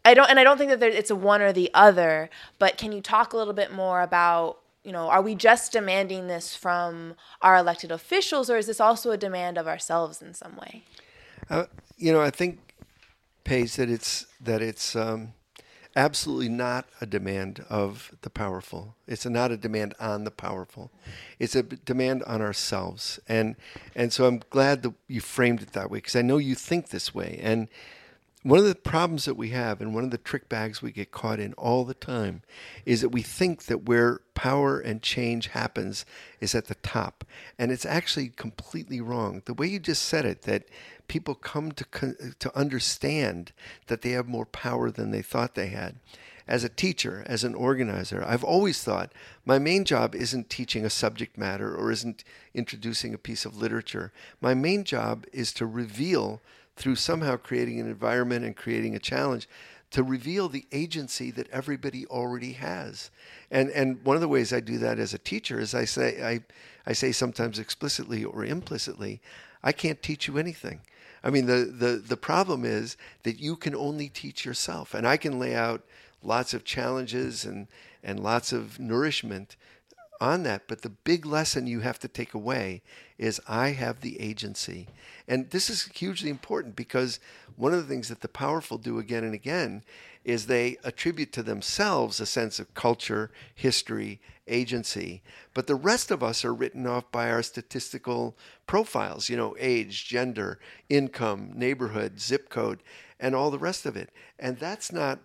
[0.05, 2.31] I don't, and I don't think that there, it's a one or the other.
[2.59, 6.27] But can you talk a little bit more about, you know, are we just demanding
[6.27, 10.57] this from our elected officials, or is this also a demand of ourselves in some
[10.57, 10.85] way?
[11.49, 11.65] Uh,
[11.97, 12.59] you know, I think,
[13.45, 14.97] Page, that it's that it's.
[14.97, 15.35] Um,
[15.97, 18.97] absolutely not a demand of the powerful.
[19.07, 20.91] It's not a demand on the powerful.
[21.39, 23.21] It's a demand on ourselves.
[23.29, 23.57] And
[23.95, 26.89] and so I'm glad that you framed it that way because I know you think
[26.89, 27.39] this way.
[27.43, 27.69] And
[28.45, 31.11] one of the problems that we have and one of the trick bags we get
[31.11, 32.43] caught in all the time
[32.85, 36.05] is that we think that where power and change happens
[36.41, 37.25] is at the top.
[37.59, 39.41] And it's actually completely wrong.
[39.47, 40.65] The way you just said it that
[41.09, 43.53] people come to to understand
[43.87, 45.97] that they have more power than they thought they had.
[46.47, 49.15] As a teacher, as an organizer, I've always thought
[49.47, 54.13] my main job isn't teaching a subject matter or isn't introducing a piece of literature.
[54.43, 56.43] My main job is to reveal
[56.77, 59.49] through somehow creating an environment and creating a challenge
[59.91, 63.11] to reveal the agency that everybody already has.
[63.51, 66.21] And and one of the ways I do that as a teacher is I say
[66.21, 66.41] I
[66.85, 69.21] I say sometimes explicitly or implicitly,
[69.63, 70.81] I can't teach you anything.
[71.23, 75.17] I mean the the the problem is that you can only teach yourself and I
[75.17, 75.83] can lay out
[76.25, 77.69] lots of challenges and
[78.03, 79.57] and lots of nourishment
[80.21, 80.69] on that.
[80.69, 82.83] But the big lesson you have to take away
[83.19, 84.89] is I have the agency.
[85.29, 87.21] And this is hugely important because
[87.57, 89.83] one of the things that the powerful do again and again
[90.25, 95.23] is they attribute to themselves a sense of culture, history, agency.
[95.53, 100.07] But the rest of us are written off by our statistical profiles, you know, age,
[100.07, 102.83] gender, income, neighborhood, zip code,
[103.21, 104.11] and all the rest of it.
[104.39, 105.21] And that's not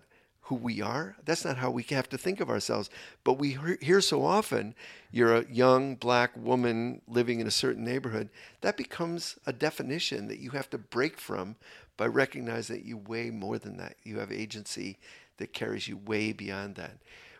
[0.50, 1.14] who we are.
[1.24, 2.90] That's not how we have to think of ourselves.
[3.22, 4.74] But we hear so often
[5.12, 8.30] you're a young black woman living in a certain neighborhood.
[8.60, 11.54] That becomes a definition that you have to break from
[11.96, 13.94] by recognizing that you weigh more than that.
[14.02, 14.98] You have agency
[15.36, 16.96] that carries you way beyond that.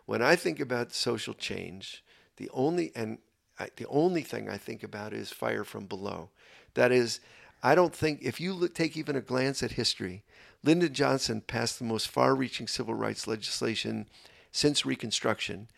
[0.07, 2.05] When I think about social change,
[2.37, 3.19] the only and
[3.59, 6.29] I, the only thing I think about is fire from below.
[6.75, 7.19] That is,
[7.61, 10.23] I don't think if you look, take even a glance at history,
[10.63, 14.07] Lyndon Johnson passed the most far reaching civil rights legislation
[14.53, 15.69] since Reconstruction.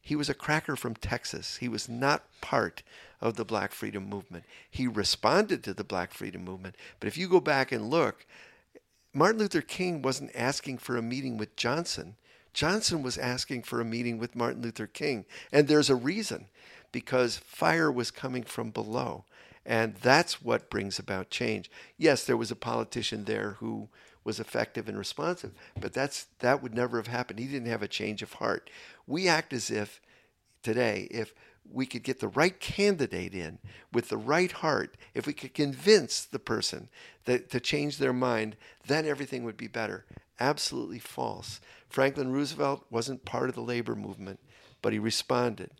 [0.00, 1.56] He was a cracker from Texas.
[1.56, 2.82] He was not part
[3.20, 4.44] of the Black Freedom Movement.
[4.70, 6.76] He responded to the Black Freedom Movement.
[7.00, 8.24] But if you go back and look,
[9.12, 12.16] Martin Luther King wasn't asking for a meeting with Johnson.
[12.54, 15.24] Johnson was asking for a meeting with Martin Luther King.
[15.52, 16.46] And there's a reason
[16.92, 19.24] because fire was coming from below.
[19.66, 21.70] And that's what brings about change.
[21.96, 23.88] Yes, there was a politician there who
[24.28, 25.52] was effective and responsive.
[25.80, 27.38] But that's that would never have happened.
[27.38, 28.68] He didn't have a change of heart.
[29.06, 30.02] We act as if
[30.62, 31.32] today, if
[31.72, 33.58] we could get the right candidate in
[33.90, 36.90] with the right heart, if we could convince the person
[37.24, 40.04] that to change their mind, then everything would be better.
[40.38, 41.58] Absolutely false.
[41.88, 44.40] Franklin Roosevelt wasn't part of the labor movement,
[44.82, 45.70] but he responded.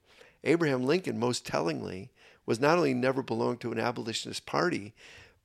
[0.42, 2.12] Abraham Lincoln, most tellingly,
[2.46, 4.94] was not only never belonged to an abolitionist party,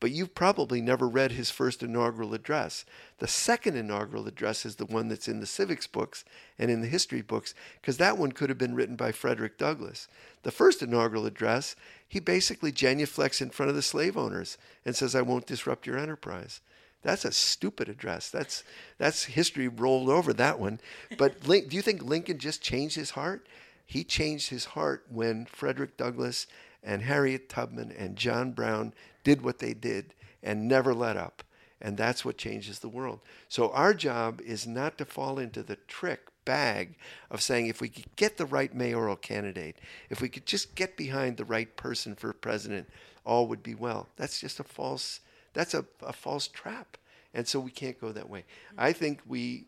[0.04, 2.84] but you've probably never read his first inaugural address.
[3.20, 6.26] The second inaugural address is the one that's in the civics books
[6.60, 10.10] and in the history books, because that one could have been written by Frederick Douglass.
[10.42, 15.16] The first inaugural address, he basically genuflects in front of the slave owners and says,
[15.16, 16.60] I won't disrupt your enterprise.
[17.02, 18.30] That's a stupid address.
[18.30, 18.66] That's
[18.98, 20.82] that's history rolled over that one.
[21.18, 23.48] But do you think Lincoln just changed his heart?
[23.86, 26.46] He changed his heart when Frederick Douglass
[26.84, 31.44] and Harriet Tubman and John Brown did what they did and never let up.
[31.82, 33.20] And that's what changes the world.
[33.50, 36.96] So our job is not to fall into the trick bag
[37.30, 39.78] of saying if we could get the right mayoral candidate,
[40.10, 42.90] if we could just get behind the right person for president,
[43.26, 44.08] all would be well.
[44.16, 45.20] That's just a false
[45.54, 46.98] that's a, a false trap.
[47.34, 48.44] And so we can't go that way.
[48.78, 49.66] I think we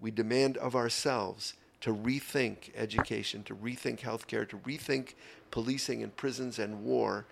[0.00, 5.14] we demand of ourselves to rethink education, to rethink healthcare, to rethink
[5.50, 7.26] policing and prisons and war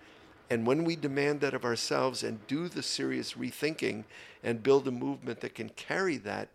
[0.49, 4.05] and when we demand that of ourselves and do the serious rethinking
[4.43, 6.49] and build a movement that can carry that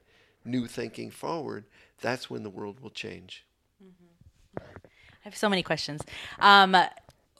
[0.44, 1.64] new thinking forward,
[2.00, 3.44] that's when the world will change.
[3.82, 4.64] Mm-hmm.
[4.64, 6.02] I have so many questions.
[6.40, 6.74] Um,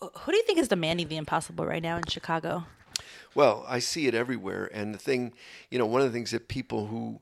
[0.01, 2.65] who do you think is demanding the impossible right now in Chicago?
[3.35, 4.71] Well, I see it everywhere.
[4.73, 5.33] And the thing,
[5.71, 7.21] you know, one of the things that people who,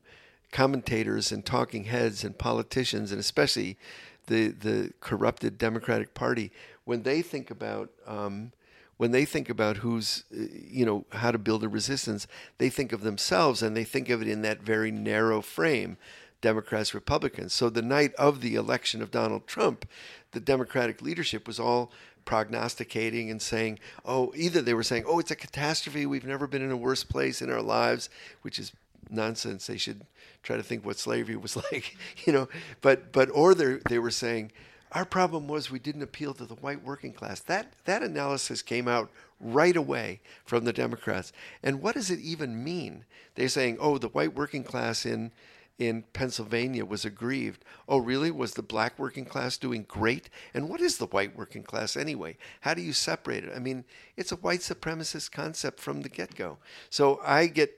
[0.51, 3.79] commentators and talking heads and politicians, and especially
[4.27, 6.51] the, the corrupted Democratic Party,
[6.85, 8.53] when they think about um,
[9.01, 12.27] when they think about who's, uh, you know, how to build a resistance,
[12.59, 15.97] they think of themselves and they think of it in that very narrow frame.
[16.43, 17.55] Democrats, Republicans.
[17.55, 19.89] So the night of the election of Donald Trump,
[20.33, 21.91] the Democratic leadership was all
[22.27, 26.05] prognosticating and saying, oh, either they were saying, oh, it's a catastrophe.
[26.05, 28.11] We've never been in a worse place in our lives,
[28.43, 28.71] which is
[29.09, 29.67] nonsense.
[29.67, 30.03] They should
[30.43, 31.97] try to think what slavery was like,
[32.27, 32.51] you know.
[32.83, 34.53] But but or they they were saying,
[34.93, 37.41] our problem was we didn't appeal to the white working class.
[37.41, 39.11] That, that analysis came out
[39.41, 41.33] right away from the Democrats.
[41.63, 43.05] And what does it even mean?
[43.35, 45.31] They're saying, oh, the white working class in,
[45.79, 47.65] in Pennsylvania was aggrieved.
[47.89, 48.31] Oh, really?
[48.31, 50.29] Was the black working class doing great?
[50.53, 52.37] And what is the white working class anyway?
[52.63, 53.53] How do you separate it?
[53.55, 53.85] I mean,
[54.17, 56.59] it's a white supremacist concept from the get go.
[56.91, 57.77] So I get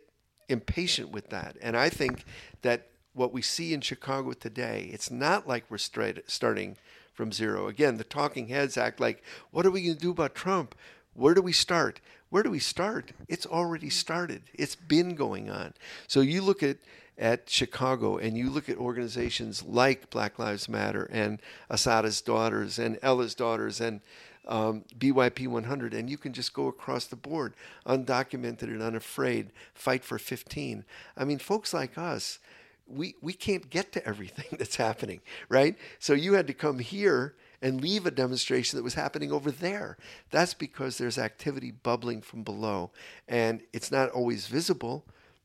[0.48, 1.56] impatient with that.
[1.60, 2.24] And I think
[2.62, 6.76] that what we see in Chicago today, it's not like we're straight, starting
[7.12, 7.68] from zero.
[7.68, 10.74] Again, the talking heads act like, what are we going to do about Trump?
[11.14, 12.00] Where do we start?
[12.30, 13.12] Where do we start?
[13.28, 14.42] It's already started.
[14.54, 15.74] It's been going on.
[16.06, 16.78] So you look at
[17.18, 22.98] at Chicago and you look at organizations like Black Lives Matter and Assata's Daughters and
[23.02, 24.00] Ella's Daughters and
[24.48, 27.54] um, BYP 100, and you can just go across the board,
[27.86, 30.84] undocumented and unafraid, fight for 15.
[31.16, 32.38] I mean, folks like us,
[32.86, 35.76] we, we can't get to everything that's happening, right?
[35.98, 39.96] So you had to come here and leave a demonstration that was happening over there.
[40.30, 42.90] That's because there's activity bubbling from below,
[43.28, 45.04] and it's not always visible.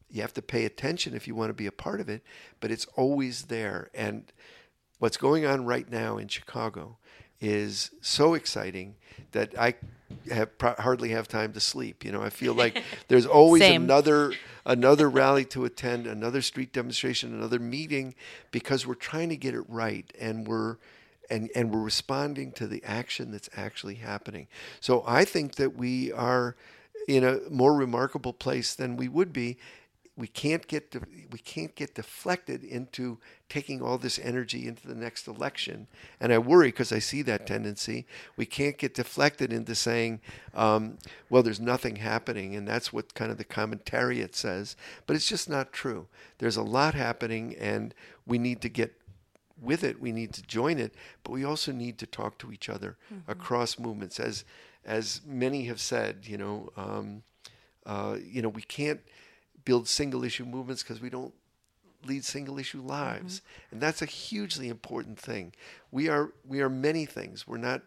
[0.09, 2.23] You have to pay attention if you want to be a part of it,
[2.59, 3.89] but it's always there.
[3.93, 4.31] And
[4.99, 6.97] what's going on right now in Chicago
[7.39, 8.95] is so exciting
[9.31, 9.75] that I
[10.31, 12.03] have pro- hardly have time to sleep.
[12.03, 13.83] You know, I feel like there's always Same.
[13.83, 14.33] another
[14.65, 18.15] another rally to attend, another street demonstration, another meeting,
[18.51, 20.77] because we're trying to get it right, and we're
[21.29, 24.47] and and we're responding to the action that's actually happening.
[24.79, 26.55] So I think that we are
[27.07, 29.57] in a more remarkable place than we would be
[30.18, 30.95] we can't get
[31.32, 35.88] we can't get deflected into taking all this energy into the next election,
[36.20, 38.07] and I worry because I see that tendency.
[38.36, 40.20] We can't get deflected into saying,
[40.55, 40.97] um,
[41.30, 44.76] "Well, there's nothing happening," and that's what kind of the commentariat says.
[45.05, 46.07] But it's just not true.
[46.39, 47.93] There's a lot happening, and
[48.26, 48.99] we need to get
[49.61, 50.01] with it.
[50.01, 52.97] We need to join it, but we also need to talk to each other
[53.28, 54.45] across movements, as
[54.84, 56.26] as many have said.
[56.26, 57.22] You know, um,
[57.86, 59.01] uh, you know, we can't
[59.68, 61.34] build single issue movements because we don't
[62.05, 63.41] lead single issue lives.
[63.70, 65.51] And that's a hugely important thing.
[65.91, 67.45] We are we are many things.
[67.45, 67.82] We're not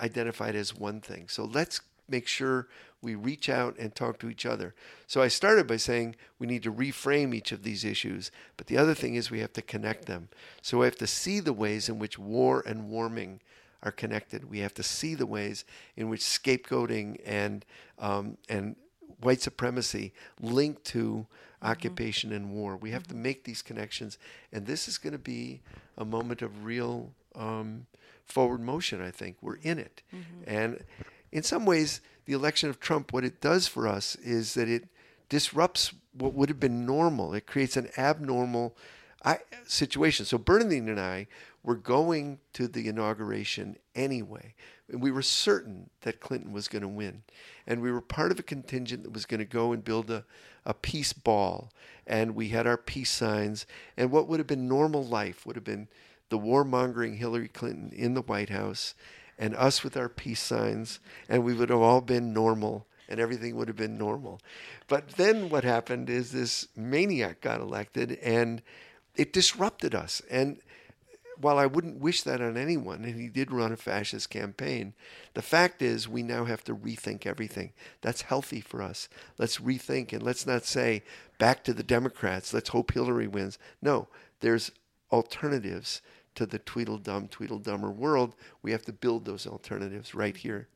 [0.00, 1.28] identified as one thing.
[1.28, 2.68] So let's make sure
[3.02, 4.74] we reach out and talk to each other.
[5.06, 8.78] So i started by saying we need to reframe each of these issues but the
[8.78, 10.30] other thing is we have to connect them.
[10.62, 13.40] So we have to see the ways in which war and warming
[13.82, 14.50] are connected.
[14.50, 17.66] We have to see the ways in which scapegoating and
[17.98, 18.76] um, and
[19.20, 21.66] white supremacy linked to mm-hmm.
[21.66, 22.76] occupation and war.
[22.76, 23.22] We have to mm-hmm.
[23.22, 24.18] make these connections,
[24.52, 25.60] and this is going to be
[25.96, 27.86] a moment of real um,
[28.24, 29.02] forward motion.
[29.02, 30.42] I think we're in it, mm-hmm.
[30.46, 30.84] and
[31.32, 34.88] in some ways, the election of Trump, what it does for us is that it
[35.28, 37.34] disrupts what would have been normal.
[37.34, 38.76] It creates an abnormal
[39.24, 40.26] I, situation.
[40.26, 41.26] So Bernardine and I
[41.62, 44.54] were going to the inauguration anyway.
[44.90, 47.22] And we were certain that Clinton was going to win.
[47.66, 50.24] And we were part of a contingent that was going to go and build a,
[50.64, 51.70] a peace ball.
[52.06, 53.66] And we had our peace signs.
[53.96, 55.88] And what would have been normal life would have been
[56.30, 58.94] the warmongering Hillary Clinton in the White House
[59.38, 61.00] and us with our peace signs.
[61.28, 64.40] And we would have all been normal and everything would have been normal.
[64.86, 68.62] But then what happened is this maniac got elected and
[69.16, 70.22] it disrupted us.
[70.30, 70.60] And
[71.40, 74.94] while I wouldn't wish that on anyone, and he did run a fascist campaign,
[75.34, 77.72] the fact is we now have to rethink everything.
[78.00, 79.08] That's healthy for us.
[79.38, 81.02] Let's rethink and let's not say
[81.38, 83.58] back to the Democrats, let's hope Hillary wins.
[83.80, 84.08] No,
[84.40, 84.72] there's
[85.12, 86.02] alternatives
[86.34, 88.34] to the Tweedledum, Tweedledummer world.
[88.62, 90.68] We have to build those alternatives right here.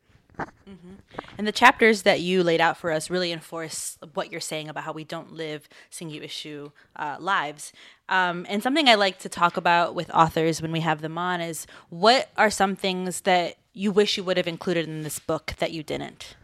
[1.39, 4.85] And the chapters that you laid out for us really enforce what you're saying about
[4.85, 7.73] how we don't live single issue uh, lives.
[8.09, 11.41] Um, and something I like to talk about with authors when we have them on
[11.41, 15.55] is what are some things that you wish you would have included in this book
[15.59, 16.37] that you didn't?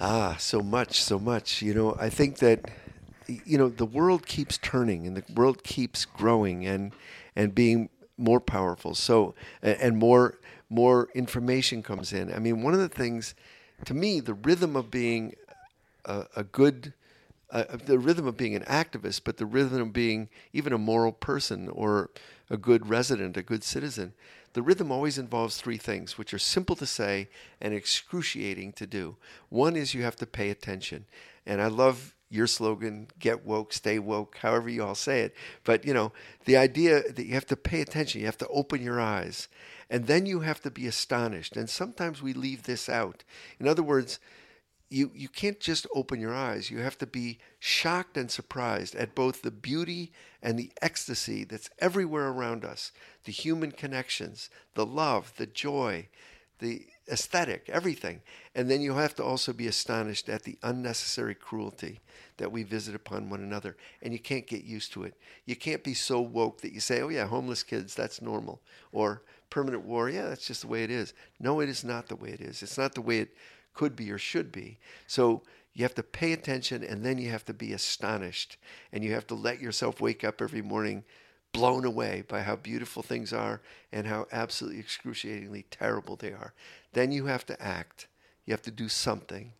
[0.00, 1.62] Ah, so much, so much.
[1.62, 2.70] You know, I think that
[3.26, 6.92] you know the world keeps turning and the world keeps growing and
[7.34, 8.94] and being more powerful.
[8.94, 10.38] So and more
[10.68, 12.32] more information comes in.
[12.32, 13.34] I mean, one of the things
[13.84, 15.34] to me, the rhythm of being
[16.04, 16.92] a, a good
[17.50, 21.12] uh, the rhythm of being an activist, but the rhythm of being even a moral
[21.12, 22.10] person or
[22.50, 24.12] a good resident, a good citizen.
[24.54, 27.28] The rhythm always involves three things, which are simple to say
[27.60, 29.16] and excruciating to do.
[29.48, 31.04] One is you have to pay attention.
[31.44, 35.34] And I love your slogan, get woke, stay woke, however you all say it.
[35.62, 36.12] But, you know,
[36.46, 39.48] the idea that you have to pay attention, you have to open your eyes.
[39.88, 41.56] And then you have to be astonished.
[41.56, 43.22] And sometimes we leave this out.
[43.60, 44.18] In other words,
[44.88, 46.70] you, you can't just open your eyes.
[46.70, 50.12] You have to be shocked and surprised at both the beauty
[50.42, 52.92] and the ecstasy that's everywhere around us
[53.24, 56.08] the human connections, the love, the joy,
[56.60, 58.20] the aesthetic, everything.
[58.54, 62.00] And then you have to also be astonished at the unnecessary cruelty
[62.36, 63.76] that we visit upon one another.
[64.02, 65.14] And you can't get used to it.
[65.44, 68.60] You can't be so woke that you say, oh, yeah, homeless kids, that's normal.
[68.92, 71.14] Or permanent war, yeah, that's just the way it is.
[71.40, 72.62] No, it is not the way it is.
[72.62, 73.34] It's not the way it
[73.74, 74.78] could be or should be.
[75.06, 75.42] So
[75.74, 78.56] you have to pay attention and then you have to be astonished.
[78.92, 81.04] And you have to let yourself wake up every morning
[81.52, 83.60] blown away by how beautiful things are
[83.92, 86.54] and how absolutely excruciatingly terrible they are.
[86.92, 88.08] Then you have to act.
[88.46, 89.52] You have to do something.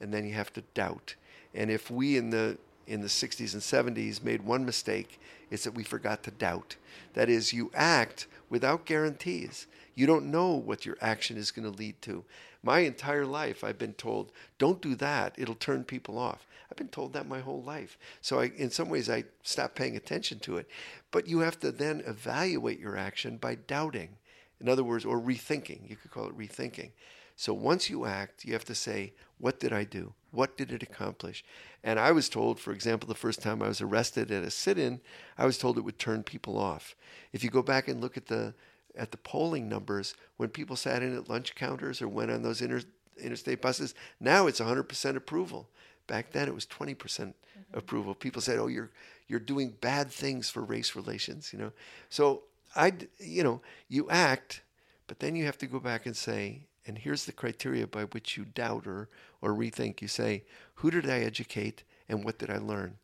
[0.00, 1.14] And then you have to doubt.
[1.54, 5.20] And if we in the in the 60s and 70s made one mistake,
[5.50, 6.76] it's that we forgot to doubt.
[7.14, 9.66] That is, you act without guarantees.
[9.94, 12.24] You don't know what your action is going to lead to.
[12.62, 16.46] My entire life, I've been told, don't do that, it'll turn people off.
[16.70, 17.98] I've been told that my whole life.
[18.22, 20.68] So I, in some ways, I stopped paying attention to it.
[21.10, 24.16] But you have to then evaluate your action by doubting.
[24.58, 25.90] In other words, or rethinking.
[25.90, 26.92] You could call it rethinking.
[27.36, 29.12] So once you act, you have to say,
[29.42, 30.14] what did I do?
[30.30, 31.44] What did it accomplish?
[31.82, 35.00] And I was told, for example, the first time I was arrested at a sit-in,
[35.36, 36.94] I was told it would turn people off.
[37.32, 38.54] If you go back and look at the
[38.96, 42.62] at the polling numbers, when people sat in at lunch counters or went on those
[42.62, 42.82] inter,
[43.20, 45.68] interstate buses, now it's 100% approval.
[46.06, 47.32] Back then it was 20% mm hmm
[47.74, 48.14] approval.
[48.14, 48.90] People said, "Oh, you're
[49.26, 51.72] you're doing bad things for race relations," you know.
[52.10, 52.44] So
[52.76, 54.62] I, you know, you act,
[55.08, 58.36] but then you have to go back and say, and here's the criteria by which
[58.36, 59.08] you doubt or,
[59.40, 60.00] or rethink.
[60.00, 60.44] You say,
[60.76, 62.96] who did I educate and what did I learn?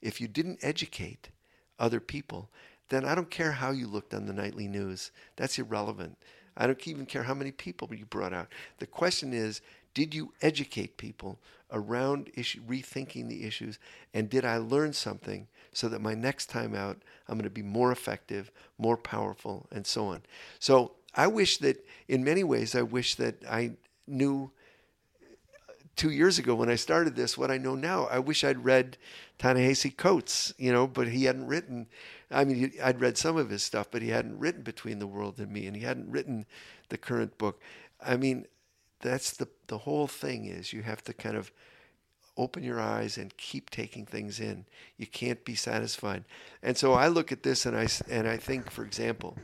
[0.00, 1.30] If you didn't educate
[1.78, 2.48] other people,
[2.88, 5.10] then I don't care how you looked on the nightly news.
[5.36, 6.16] That's irrelevant.
[6.56, 8.48] I don't even care how many people you brought out.
[8.78, 9.60] The question is,
[9.94, 11.38] did you educate people
[11.72, 13.78] around issue, rethinking the issues?
[14.12, 17.62] And did I learn something so that my next time out, I'm going to be
[17.62, 20.22] more effective, more powerful, and so on?
[20.58, 23.72] So I wish that, in many ways, I wish that I
[24.06, 24.50] knew
[25.22, 28.06] uh, two years ago when I started this what I know now.
[28.06, 28.96] I wish I'd read
[29.38, 31.86] Ta-Nehisi Coates, you know, but he hadn't written.
[32.30, 35.38] I mean, I'd read some of his stuff, but he hadn't written Between the World
[35.38, 36.46] and Me, and he hadn't written
[36.88, 37.60] the current book.
[38.04, 38.46] I mean,
[39.00, 41.52] that's the the whole thing is you have to kind of
[42.36, 44.64] open your eyes and keep taking things in.
[44.96, 46.24] You can't be satisfied.
[46.62, 49.36] And so I look at this and I and I think, for example,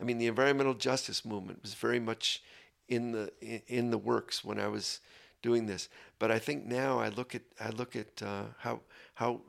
[0.00, 2.42] I mean, the environmental justice movement was very much
[2.88, 3.32] in the
[3.66, 5.00] in the works when I was
[5.42, 5.88] doing this.
[6.18, 8.80] But I think now I look at I look at uh, how
[9.14, 9.40] how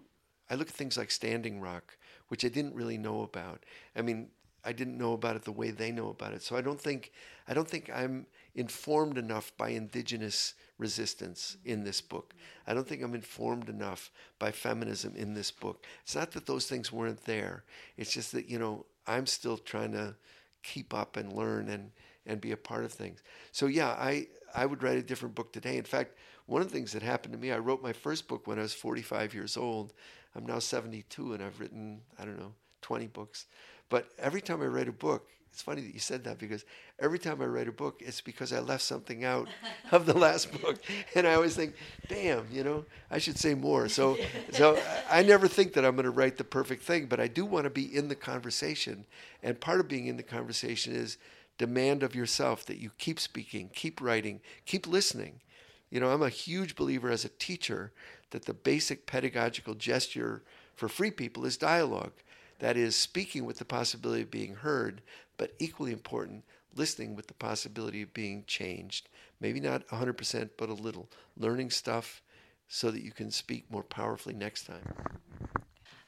[0.50, 1.98] I look at things like Standing Rock,
[2.28, 3.64] which I didn't really know about.
[3.96, 4.30] I mean,
[4.66, 6.44] I didn't know about it the way they know about it.
[6.44, 7.12] So I don't think
[7.48, 8.26] I don't think I'm
[8.56, 12.34] informed enough by indigenous resistance in this book.
[12.66, 15.84] I don't think I'm informed enough by feminism in this book.
[16.04, 17.64] It's not that those things weren't there.
[17.98, 20.16] It's just that, you know, I'm still trying to
[20.64, 21.92] keep up and learn and
[22.26, 23.24] and be a part of things.
[23.52, 25.78] So yeah, I I would write a different book today.
[25.78, 28.48] In fact, one of the things that happened to me, I wrote my first book
[28.48, 29.94] when I was 45 years old.
[30.36, 33.46] I'm now 72 and I've written, I don't know, 20 books.
[33.90, 36.64] But every time I write a book, it's funny that you said that because
[37.00, 39.48] every time I write a book, it's because I left something out
[39.92, 40.78] of the last book,
[41.16, 41.76] and I always think,
[42.08, 44.18] "Damn, you know, I should say more." So,
[44.52, 44.80] so
[45.10, 47.66] I never think that I'm going to write the perfect thing, but I do want
[47.66, 49.06] to be in the conversation,
[49.44, 51.18] and part of being in the conversation is
[51.58, 55.42] demand of yourself that you keep speaking, keep writing, keep listening.
[55.90, 57.92] You know, I'm a huge believer as a teacher
[58.32, 60.44] that the basic pedagogical gesture
[60.76, 62.14] for free people is dialogue.
[62.60, 65.02] That is, speaking with the possibility of being heard,
[65.40, 66.44] but equally important,
[66.76, 69.08] listening with the possibility of being changed.
[69.40, 71.10] Maybe not 100%, but a little.
[71.38, 72.22] Learning stuff
[72.68, 74.84] so that you can speak more powerfully next time.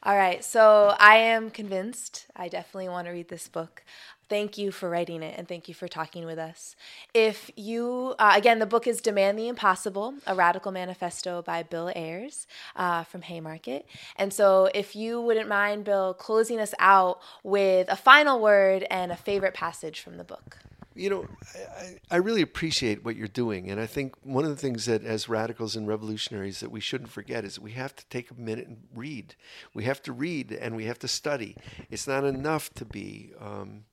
[0.03, 2.25] All right, so I am convinced.
[2.35, 3.83] I definitely want to read this book.
[4.29, 6.75] Thank you for writing it and thank you for talking with us.
[7.13, 11.91] If you, uh, again, the book is Demand the Impossible, a radical manifesto by Bill
[11.95, 13.85] Ayers uh, from Haymarket.
[14.15, 19.11] And so, if you wouldn't mind, Bill, closing us out with a final word and
[19.11, 20.57] a favorite passage from the book.
[21.01, 21.25] You know,
[21.79, 23.71] I, I really appreciate what you're doing.
[23.71, 27.09] And I think one of the things that, as radicals and revolutionaries, that we shouldn't
[27.09, 29.33] forget is we have to take a minute and read.
[29.73, 31.57] We have to read and we have to study.
[31.89, 33.33] It's not enough to be.
[33.39, 33.85] Um,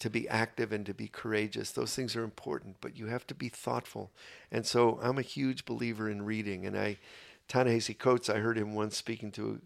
[0.00, 1.70] to be active and to be courageous.
[1.70, 4.10] Those things are important, but you have to be thoughtful.
[4.50, 6.66] And so I'm a huge believer in reading.
[6.66, 6.98] And I,
[7.46, 9.60] Ta-Nehisi Coates, I heard him once speaking to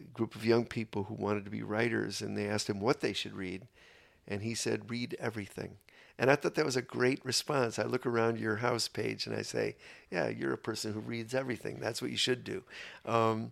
[0.00, 3.00] a group of young people who wanted to be writers, and they asked him what
[3.00, 3.68] they should read.
[4.26, 5.76] And he said, read everything.
[6.18, 7.78] And I thought that was a great response.
[7.78, 9.76] I look around your house page and I say,
[10.10, 11.78] yeah, you're a person who reads everything.
[11.80, 12.62] That's what you should do.
[13.04, 13.50] Um,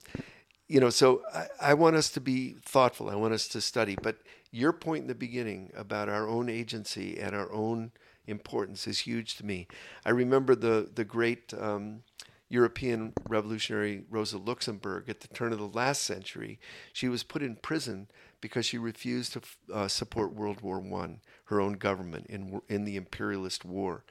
[0.66, 3.10] you know, so I, I want us to be thoughtful.
[3.10, 3.96] I want us to study.
[4.00, 4.16] But
[4.50, 7.92] your point in the beginning about our own agency and our own
[8.26, 9.66] importance is huge to me.
[10.06, 12.02] I remember the the great um,
[12.48, 16.58] European revolutionary Rosa Luxemburg at the turn of the last century.
[16.92, 18.08] She was put in prison
[18.40, 19.40] because she refused to
[19.72, 24.04] uh, support World War One, her own government in in the imperialist war,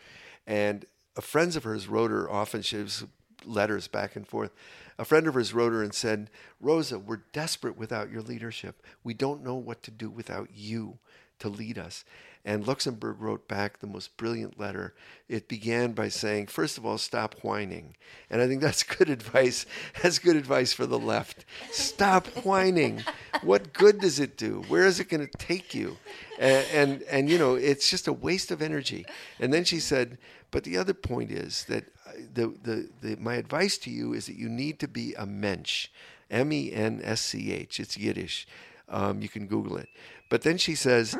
[0.47, 0.85] and
[1.21, 2.61] friends of hers wrote her often.
[2.61, 3.05] She was
[3.45, 4.51] letters back and forth.
[4.97, 6.29] A friend of hers wrote her and said,
[6.59, 8.83] Rosa, we're desperate without your leadership.
[9.03, 10.99] We don't know what to do without you
[11.39, 12.05] to lead us.
[12.45, 14.93] And Luxemburg wrote back the most brilliant letter.
[15.29, 17.95] It began by saying, first of all, stop whining.
[18.29, 19.65] And I think that's good advice.
[20.01, 21.45] That's good advice for the left.
[21.71, 23.03] Stop whining.
[23.41, 24.63] What good does it do?
[24.67, 25.97] Where is it going to take you?
[26.37, 29.05] And, and, and, you know, it's just a waste of energy.
[29.39, 30.17] And then she said,
[30.51, 34.25] but the other point is that uh, the, the, the, my advice to you is
[34.25, 35.87] that you need to be a mensch,
[36.29, 37.79] M E N S C H.
[37.79, 38.47] It's Yiddish.
[38.89, 39.89] Um, you can Google it.
[40.29, 41.17] But then she says,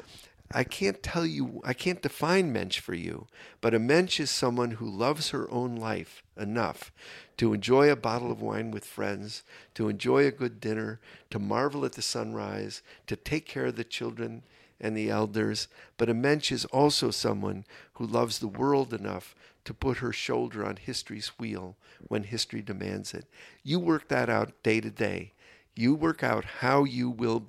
[0.52, 3.28] I can't tell you, I can't define mensch for you,
[3.60, 6.92] but a mensch is someone who loves her own life enough
[7.38, 11.00] to enjoy a bottle of wine with friends, to enjoy a good dinner,
[11.32, 14.44] to marvel at the sunrise, to take care of the children
[14.80, 15.68] and the elders.
[15.98, 19.34] But a mensch is also someone who loves the world enough
[19.66, 21.78] to put her shoulder on history's wheel
[22.08, 23.26] when history demands it.
[23.64, 25.32] You work that out day to day.
[25.76, 27.48] You work out how you will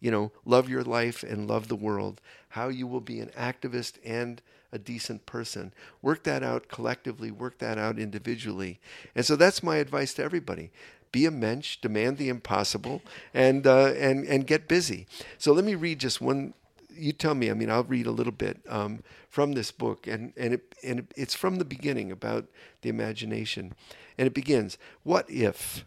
[0.00, 2.20] you know, love your life and love the world,
[2.50, 4.42] how you will be an activist and
[4.72, 5.72] a decent person.
[6.02, 8.78] Work that out collectively, work that out individually.
[9.14, 10.70] And so that's my advice to everybody.
[11.12, 13.00] Be a mensch, demand the impossible,
[13.32, 15.06] and, uh, and, and get busy.
[15.38, 16.52] So let me read just one.
[16.94, 17.50] You tell me.
[17.50, 21.00] I mean, I'll read a little bit um, from this book, and and it, and
[21.00, 22.46] it, it's from the beginning about
[22.80, 23.74] the imagination,
[24.16, 24.78] and it begins.
[25.02, 25.84] What if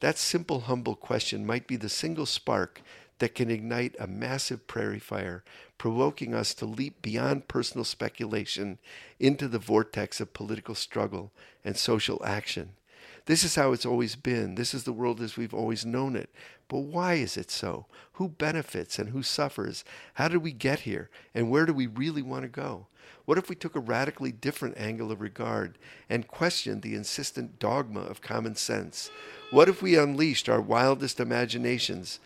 [0.00, 2.82] that simple, humble question might be the single spark
[3.20, 5.44] that can ignite a massive prairie fire,
[5.78, 8.78] provoking us to leap beyond personal speculation
[9.20, 11.30] into the vortex of political struggle
[11.64, 12.70] and social action.
[13.26, 14.56] This is how it's always been.
[14.56, 16.30] This is the world as we've always known it.
[16.66, 17.86] But why is it so?
[18.14, 19.84] Who benefits and who suffers?
[20.14, 21.10] How did we get here?
[21.34, 22.86] And where do we really want to go?
[23.26, 28.00] What if we took a radically different angle of regard and questioned the insistent dogma
[28.00, 29.10] of common sense?
[29.50, 32.18] What if we unleashed our wildest imaginations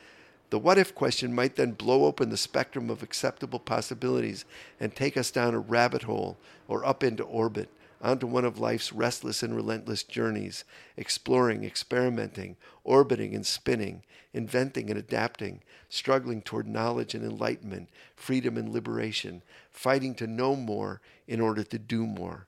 [0.51, 4.45] the what if question might then blow open the spectrum of acceptable possibilities
[4.79, 6.37] and take us down a rabbit hole
[6.69, 7.69] or up into orbit,
[8.01, 10.65] onto one of life's restless and relentless journeys,
[10.97, 14.03] exploring, experimenting, orbiting and spinning,
[14.35, 21.01] inventing and adapting, struggling toward knowledge and enlightenment, freedom and liberation, fighting to know more
[21.27, 22.47] in order to do more.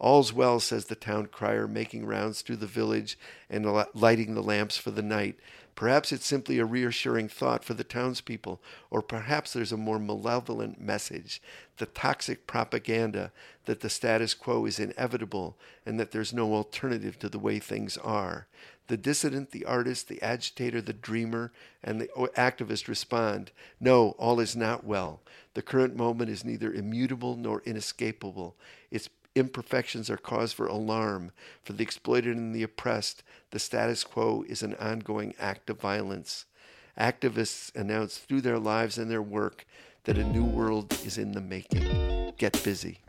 [0.00, 3.18] All's well, says the town crier, making rounds through the village
[3.50, 5.38] and lighting the lamps for the night.
[5.78, 8.60] Perhaps it's simply a reassuring thought for the townspeople,
[8.90, 11.40] or perhaps there's a more malevolent message
[11.76, 13.30] the toxic propaganda
[13.66, 15.56] that the status quo is inevitable
[15.86, 18.48] and that there's no alternative to the way things are.
[18.88, 24.56] The dissident, the artist, the agitator, the dreamer, and the activist respond No, all is
[24.56, 25.20] not well.
[25.54, 28.56] The current moment is neither immutable nor inescapable.
[28.90, 31.32] Its imperfections are cause for alarm.
[31.62, 36.46] For the exploited and the oppressed, the status quo is an ongoing act of violence.
[36.98, 39.64] Activists announce through their lives and their work
[40.04, 42.32] that a new world is in the making.
[42.36, 43.00] Get busy.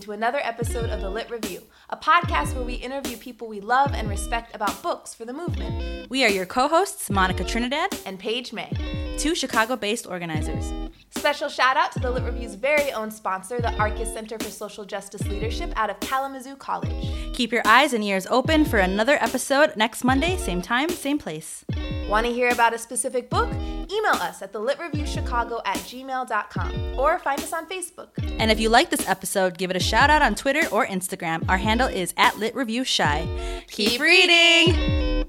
[0.00, 3.60] Listening to another episode of The Lit Review, a podcast where we interview people we
[3.60, 6.08] love and respect about books for the movement.
[6.08, 8.70] We are your co hosts, Monica Trinidad and Page May,
[9.20, 10.72] two Chicago based organizers.
[11.10, 14.84] Special shout out to The Lit Review's very own sponsor, the Arcus Center for Social
[14.86, 17.34] Justice Leadership out of Kalamazoo College.
[17.34, 21.64] Keep your eyes and ears open for another episode next Monday, same time, same place.
[22.08, 23.52] Want to hear about a specific book?
[23.52, 28.08] Email us at thelitreviewchicago at gmail.com or find us on Facebook.
[28.38, 31.44] And if you like this episode, give it a shout out on Twitter or Instagram.
[31.48, 33.66] Our handle is at LitReviewChi.
[33.68, 35.26] Keep reading!